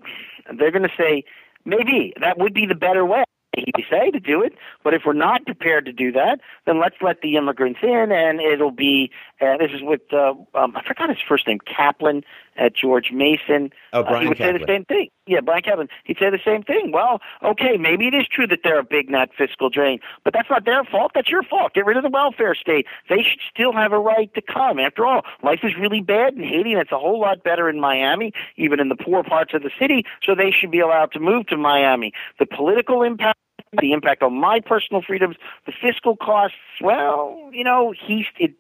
[0.58, 1.24] they're going to say
[1.66, 3.24] maybe that would be the better way
[3.58, 4.54] we say to do it.
[4.84, 8.39] But if we're not prepared to do that, then let's let the immigrants in, and
[8.39, 9.12] it'll be.
[9.39, 12.24] Uh, this is with uh, um, I forgot his first name, Caplan
[12.56, 13.72] at George Mason.
[13.93, 14.54] Oh, Bryan uh, he would Caplan.
[14.54, 15.10] say the same thing.
[15.28, 15.88] Yeah, Bryan Caplan.
[16.04, 16.91] He'd say the same thing.
[16.91, 20.49] Well, okay, maybe it is true that they're a big net fiscal drain, but that's
[20.49, 21.12] not their fault.
[21.14, 21.74] That's your fault.
[21.74, 22.86] Get rid of the welfare state.
[23.10, 24.80] They should still have a right to come.
[24.80, 27.80] After all, life is really bad in Haiti, and it's a whole lot better in
[27.80, 30.06] Miami, even in the poor parts of the city.
[30.24, 32.14] So they should be allowed to move to Miami.
[32.39, 33.38] The political impact
[33.80, 36.58] the impact on my personal freedoms, the fiscal costs.
[36.82, 38.54] Well, you know, he's it,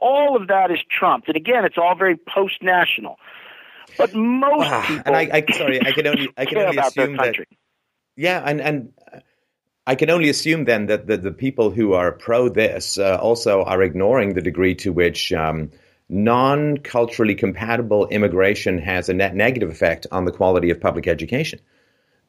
[0.00, 3.18] all of that is trumped, and again, it's all very post-national.
[3.96, 7.16] But most Ah, people, and I, I sorry, I can only I can only assume
[7.16, 7.46] that country.
[8.16, 8.92] yeah, and and
[9.86, 13.62] I can only assume then that the, the people who are pro this uh, also
[13.64, 15.70] are ignoring the degree to which um,
[16.08, 21.58] non culturally compatible immigration has a net negative effect on the quality of public education.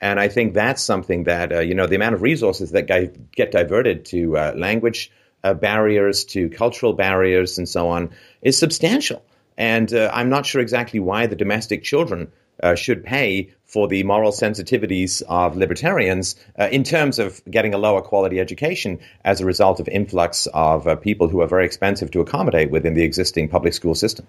[0.02, 2.88] And I think that's something that, uh, you know, the amount of resources that
[3.36, 5.12] get diverted to uh, language
[5.44, 8.12] uh, barriers, to cultural barriers, and so on
[8.42, 9.24] is substantial.
[9.58, 12.32] And uh, I'm not sure exactly why the domestic children
[12.64, 17.78] uh, should pay for the moral sensitivities of libertarians uh, in terms of getting a
[17.78, 22.12] lower quality education as a result of influx of uh, people who are very expensive
[22.12, 24.26] to accommodate within the existing public school system.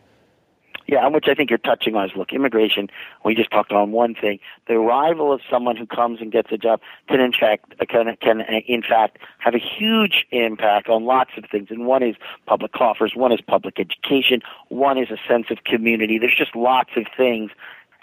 [0.90, 2.88] Yeah, which I think you're touching on is look, immigration.
[3.24, 6.58] We just talked on one thing: the arrival of someone who comes and gets a
[6.58, 11.44] job can, in fact, can, can in fact have a huge impact on lots of
[11.48, 11.68] things.
[11.70, 12.16] And one is
[12.46, 16.18] public coffers, one is public education, one is a sense of community.
[16.18, 17.52] There's just lots of things.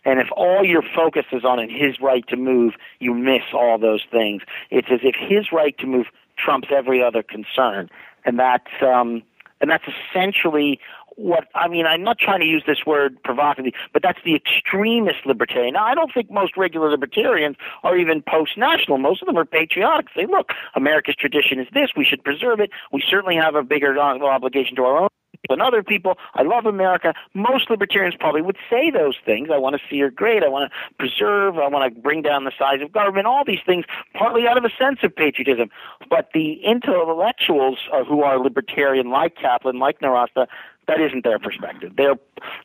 [0.06, 4.06] And if all your focus is on his right to move, you miss all those
[4.10, 4.44] things.
[4.70, 6.06] It's as if his right to move
[6.38, 7.90] trumps every other concern,
[8.24, 9.24] and that's um,
[9.60, 10.80] and that's essentially
[11.18, 11.86] what I mean.
[11.86, 15.74] I'm not trying to use this word provocatively, but that's the extremist libertarian.
[15.74, 19.00] Now, I don't think most regular libertarians are even post-national.
[19.00, 20.08] Most of them are patriotic.
[20.16, 21.90] Say, look, America's tradition is this.
[21.98, 22.70] We should preserve it.
[22.92, 25.10] We certainly have a bigger obligation to our own
[25.50, 26.18] than other people.
[26.34, 27.14] I love America.
[27.34, 29.50] Most libertarians probably would say those things.
[29.52, 30.44] I want to see her great.
[30.44, 31.58] I want to preserve.
[31.58, 33.28] I want to bring down the size of government.
[33.28, 35.70] All these things, partly out of a sense of patriotism.
[36.10, 40.48] But the intellectuals uh, who are libertarian, like Caplan, like Nowrasteh,
[40.88, 41.94] That isn't their perspective.
[41.98, 42.16] They're,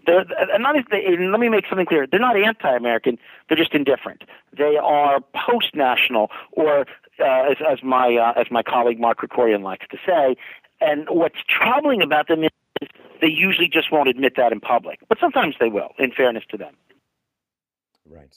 [0.06, 2.06] they're and not, let me make something clear.
[2.06, 3.18] They're not anti-American.
[3.48, 4.22] They're just indifferent.
[4.56, 6.86] They are post-national, or
[7.18, 10.36] uh, as, as my uh, as my colleague Mark Krikorian likes to say.
[10.80, 12.50] And what's troubling about them is
[13.20, 15.90] they usually just won't admit that in public, but sometimes they will.
[15.98, 16.74] In fairness to them.
[18.08, 18.36] Right.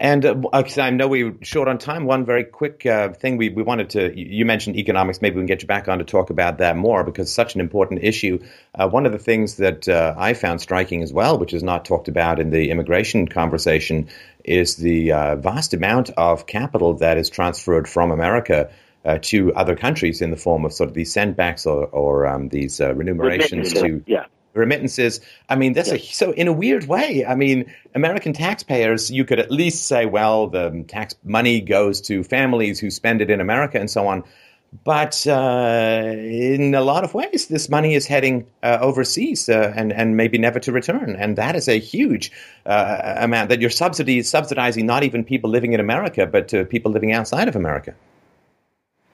[0.00, 2.04] And uh, I know we are short on time.
[2.04, 5.20] One very quick uh, thing we, we wanted to, you mentioned economics.
[5.20, 7.56] Maybe we can get you back on to talk about that more because it's such
[7.56, 8.38] an important issue.
[8.76, 11.84] Uh, one of the things that uh, I found striking as well, which is not
[11.84, 14.08] talked about in the immigration conversation,
[14.44, 18.70] is the uh, vast amount of capital that is transferred from America
[19.04, 22.48] uh, to other countries in the form of sort of these sendbacks or, or um,
[22.50, 24.26] these uh, remunerations to yeah
[24.58, 25.20] remittances.
[25.48, 27.24] I mean, that's a so in a weird way.
[27.24, 32.22] I mean, American taxpayers, you could at least say, well, the tax money goes to
[32.24, 34.24] families who spend it in America and so on.
[34.84, 39.94] But uh, in a lot of ways, this money is heading uh, overseas uh, and
[39.94, 42.30] and maybe never to return, and that is a huge
[42.66, 47.12] uh, amount that you're subsidy subsidizing not even people living in America, but people living
[47.12, 47.94] outside of America.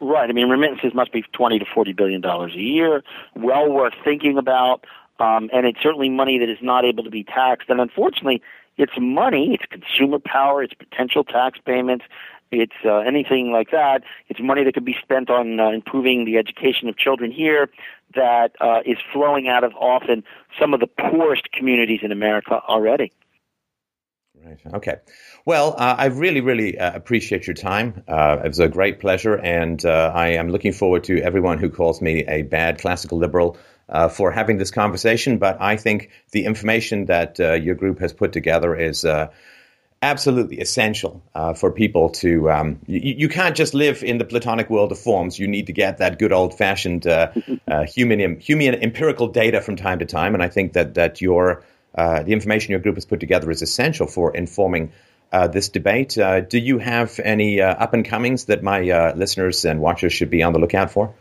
[0.01, 0.28] Right.
[0.28, 3.03] I mean, remittances must be twenty to forty billion dollars a year.
[3.36, 4.84] Well worth thinking about.
[5.21, 7.69] Um, and it's certainly money that is not able to be taxed.
[7.71, 8.43] And unfortunately,
[8.77, 12.05] it's money, it's consumer power, it's potential tax payments,
[12.51, 14.03] it's uh, anything like that.
[14.29, 17.69] It's money that could be spent on uh, improving the education of children here
[18.15, 20.25] that uh, is flowing out of often
[20.59, 23.12] some of the poorest communities in America already.
[24.45, 24.59] Right.
[24.75, 24.97] Okay.
[25.47, 28.03] Well, uh, I really, really uh, appreciate your time.
[28.07, 32.03] Uh, it was a great pleasure, and I am looking forward to everyone who calls
[32.03, 33.57] me a bad classical liberal
[33.89, 35.39] uh, for having this conversation.
[35.39, 39.05] But I think the information that uh, your group has put together is
[40.03, 41.22] absolutely essential
[41.57, 42.51] for people to.
[42.51, 45.39] Um, you, you, can't just live in the platonic world of forms.
[45.39, 47.07] You need to get that good old fashioned
[47.89, 51.64] human, human empirical data from time to time, and I think that that your
[51.95, 54.93] uh, the information your group has put together is essential for informing
[55.32, 56.18] uh, this debate.
[56.18, 60.12] Uh, do you have any uh, up and comings that my uh, listeners and watchers
[60.12, 61.14] should be on the lookout for?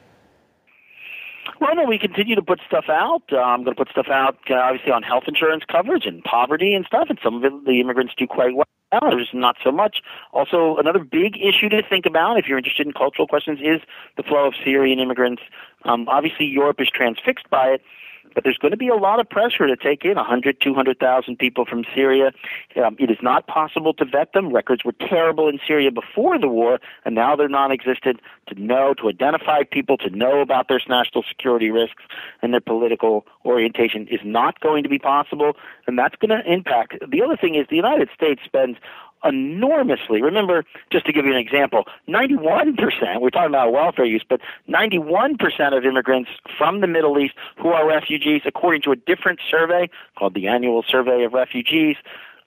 [1.64, 3.24] Well, we continue to put stuff out.
[3.32, 6.86] Uh, I'm going to put stuff out, obviously, on health insurance coverage and poverty and
[6.86, 8.66] stuff, and some of it the immigrants do quite well.
[8.91, 10.01] Others not so much.
[10.34, 13.80] Also, another big issue to think about if you're interested in cultural questions is
[14.18, 15.41] the flow of Syrian immigrants.
[15.86, 17.82] Um, obviously, Europe is transfixed by it,
[18.34, 21.65] but there's going to be a lot of pressure to take in 100, 200,000 people
[21.65, 22.31] from Syria.
[22.75, 24.53] Um, it is not possible to vet them.
[24.53, 28.19] Records were terrible in Syria before the war, and now they're non-existent.
[28.47, 32.03] To know, to identify people, to know about their national security risks
[32.41, 35.53] and their political orientation is not going to be possible,
[35.88, 36.95] and that's going to impact.
[37.09, 38.77] The other thing is the United States spends
[39.24, 40.21] enormously.
[40.21, 45.78] Remember, just to give you an example, 91%, we're talking about welfare use, but 91%
[45.78, 50.34] of immigrants from the Middle East who are refugees, according to a different survey called
[50.34, 51.95] the Annual Survey of Refugees,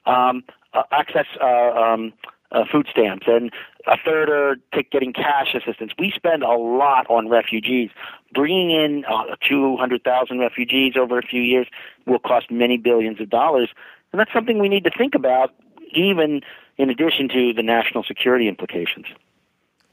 [0.05, 2.13] um, uh, access uh, um,
[2.51, 3.51] uh, food stamps, and
[3.87, 5.91] a third are t- getting cash assistance.
[5.97, 7.89] We spend a lot on refugees.
[8.33, 11.67] Bringing in uh, 200,000 refugees over a few years
[12.05, 13.69] will cost many billions of dollars.
[14.11, 15.53] And that's something we need to think about,
[15.93, 16.41] even
[16.77, 19.05] in addition to the national security implications.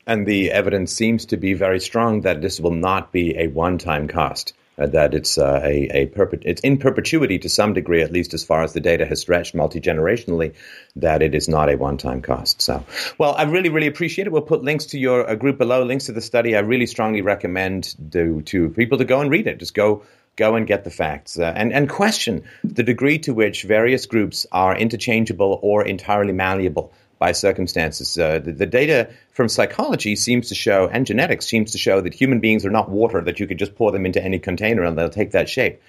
[0.06, 4.08] And the evidence seems to be very strong that this will not be a one-time
[4.08, 4.52] cost.
[4.76, 6.12] Uh, that it's uh, a, a
[6.42, 9.54] it's in perpetuity to some degree, at least as far as the data has stretched
[9.54, 10.52] multi generationally,
[10.96, 12.60] that it is not a one time cost.
[12.60, 12.84] So,
[13.16, 14.32] well, I really, really appreciate it.
[14.32, 16.56] We'll put links to your uh, group below, links to the study.
[16.56, 19.58] I really strongly recommend to, to people to go and read it.
[19.58, 20.02] Just go
[20.36, 24.46] go and get the facts uh, and, and question the degree to which various groups
[24.52, 28.18] are interchangeable or entirely malleable by circumstances.
[28.18, 32.12] Uh, the, the, data from psychology seems to show, and genetics seems to show, that
[32.12, 34.98] human beings are not water, that you could just pour them into any container and
[34.98, 35.80] they'll take that shape.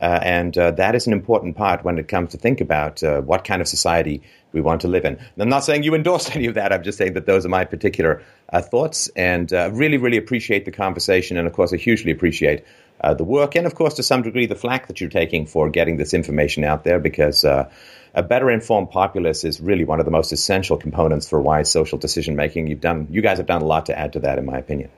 [0.00, 3.20] Uh, and uh, that is an important part when it comes to think about uh,
[3.22, 4.20] what kind of society
[4.52, 5.14] we want to live in.
[5.14, 6.72] And I'm not saying you endorse any of that.
[6.72, 9.08] I'm just saying that those are my particular uh, thoughts.
[9.16, 11.36] And really, really appreciate the conversation.
[11.36, 12.64] And of course, I hugely appreciate
[13.04, 15.68] uh, the work and, of course, to some degree, the flack that you're taking for
[15.68, 17.70] getting this information out there because uh,
[18.14, 21.98] a better informed populace is really one of the most essential components for wise social
[21.98, 22.66] decision making.
[22.66, 24.90] You've done, you guys have done a lot to add to that, in my opinion.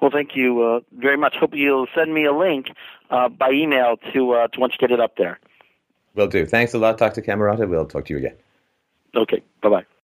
[0.00, 1.36] Well, thank you uh, very much.
[1.36, 2.66] Hope you'll send me a link
[3.10, 5.38] uh, by email to uh, to once you get it up there.
[6.14, 6.44] Will do.
[6.44, 7.22] Thanks a lot, Dr.
[7.22, 7.66] Camarota.
[7.66, 8.36] We'll talk to you again.
[9.14, 9.42] Okay.
[9.62, 9.95] Bye bye.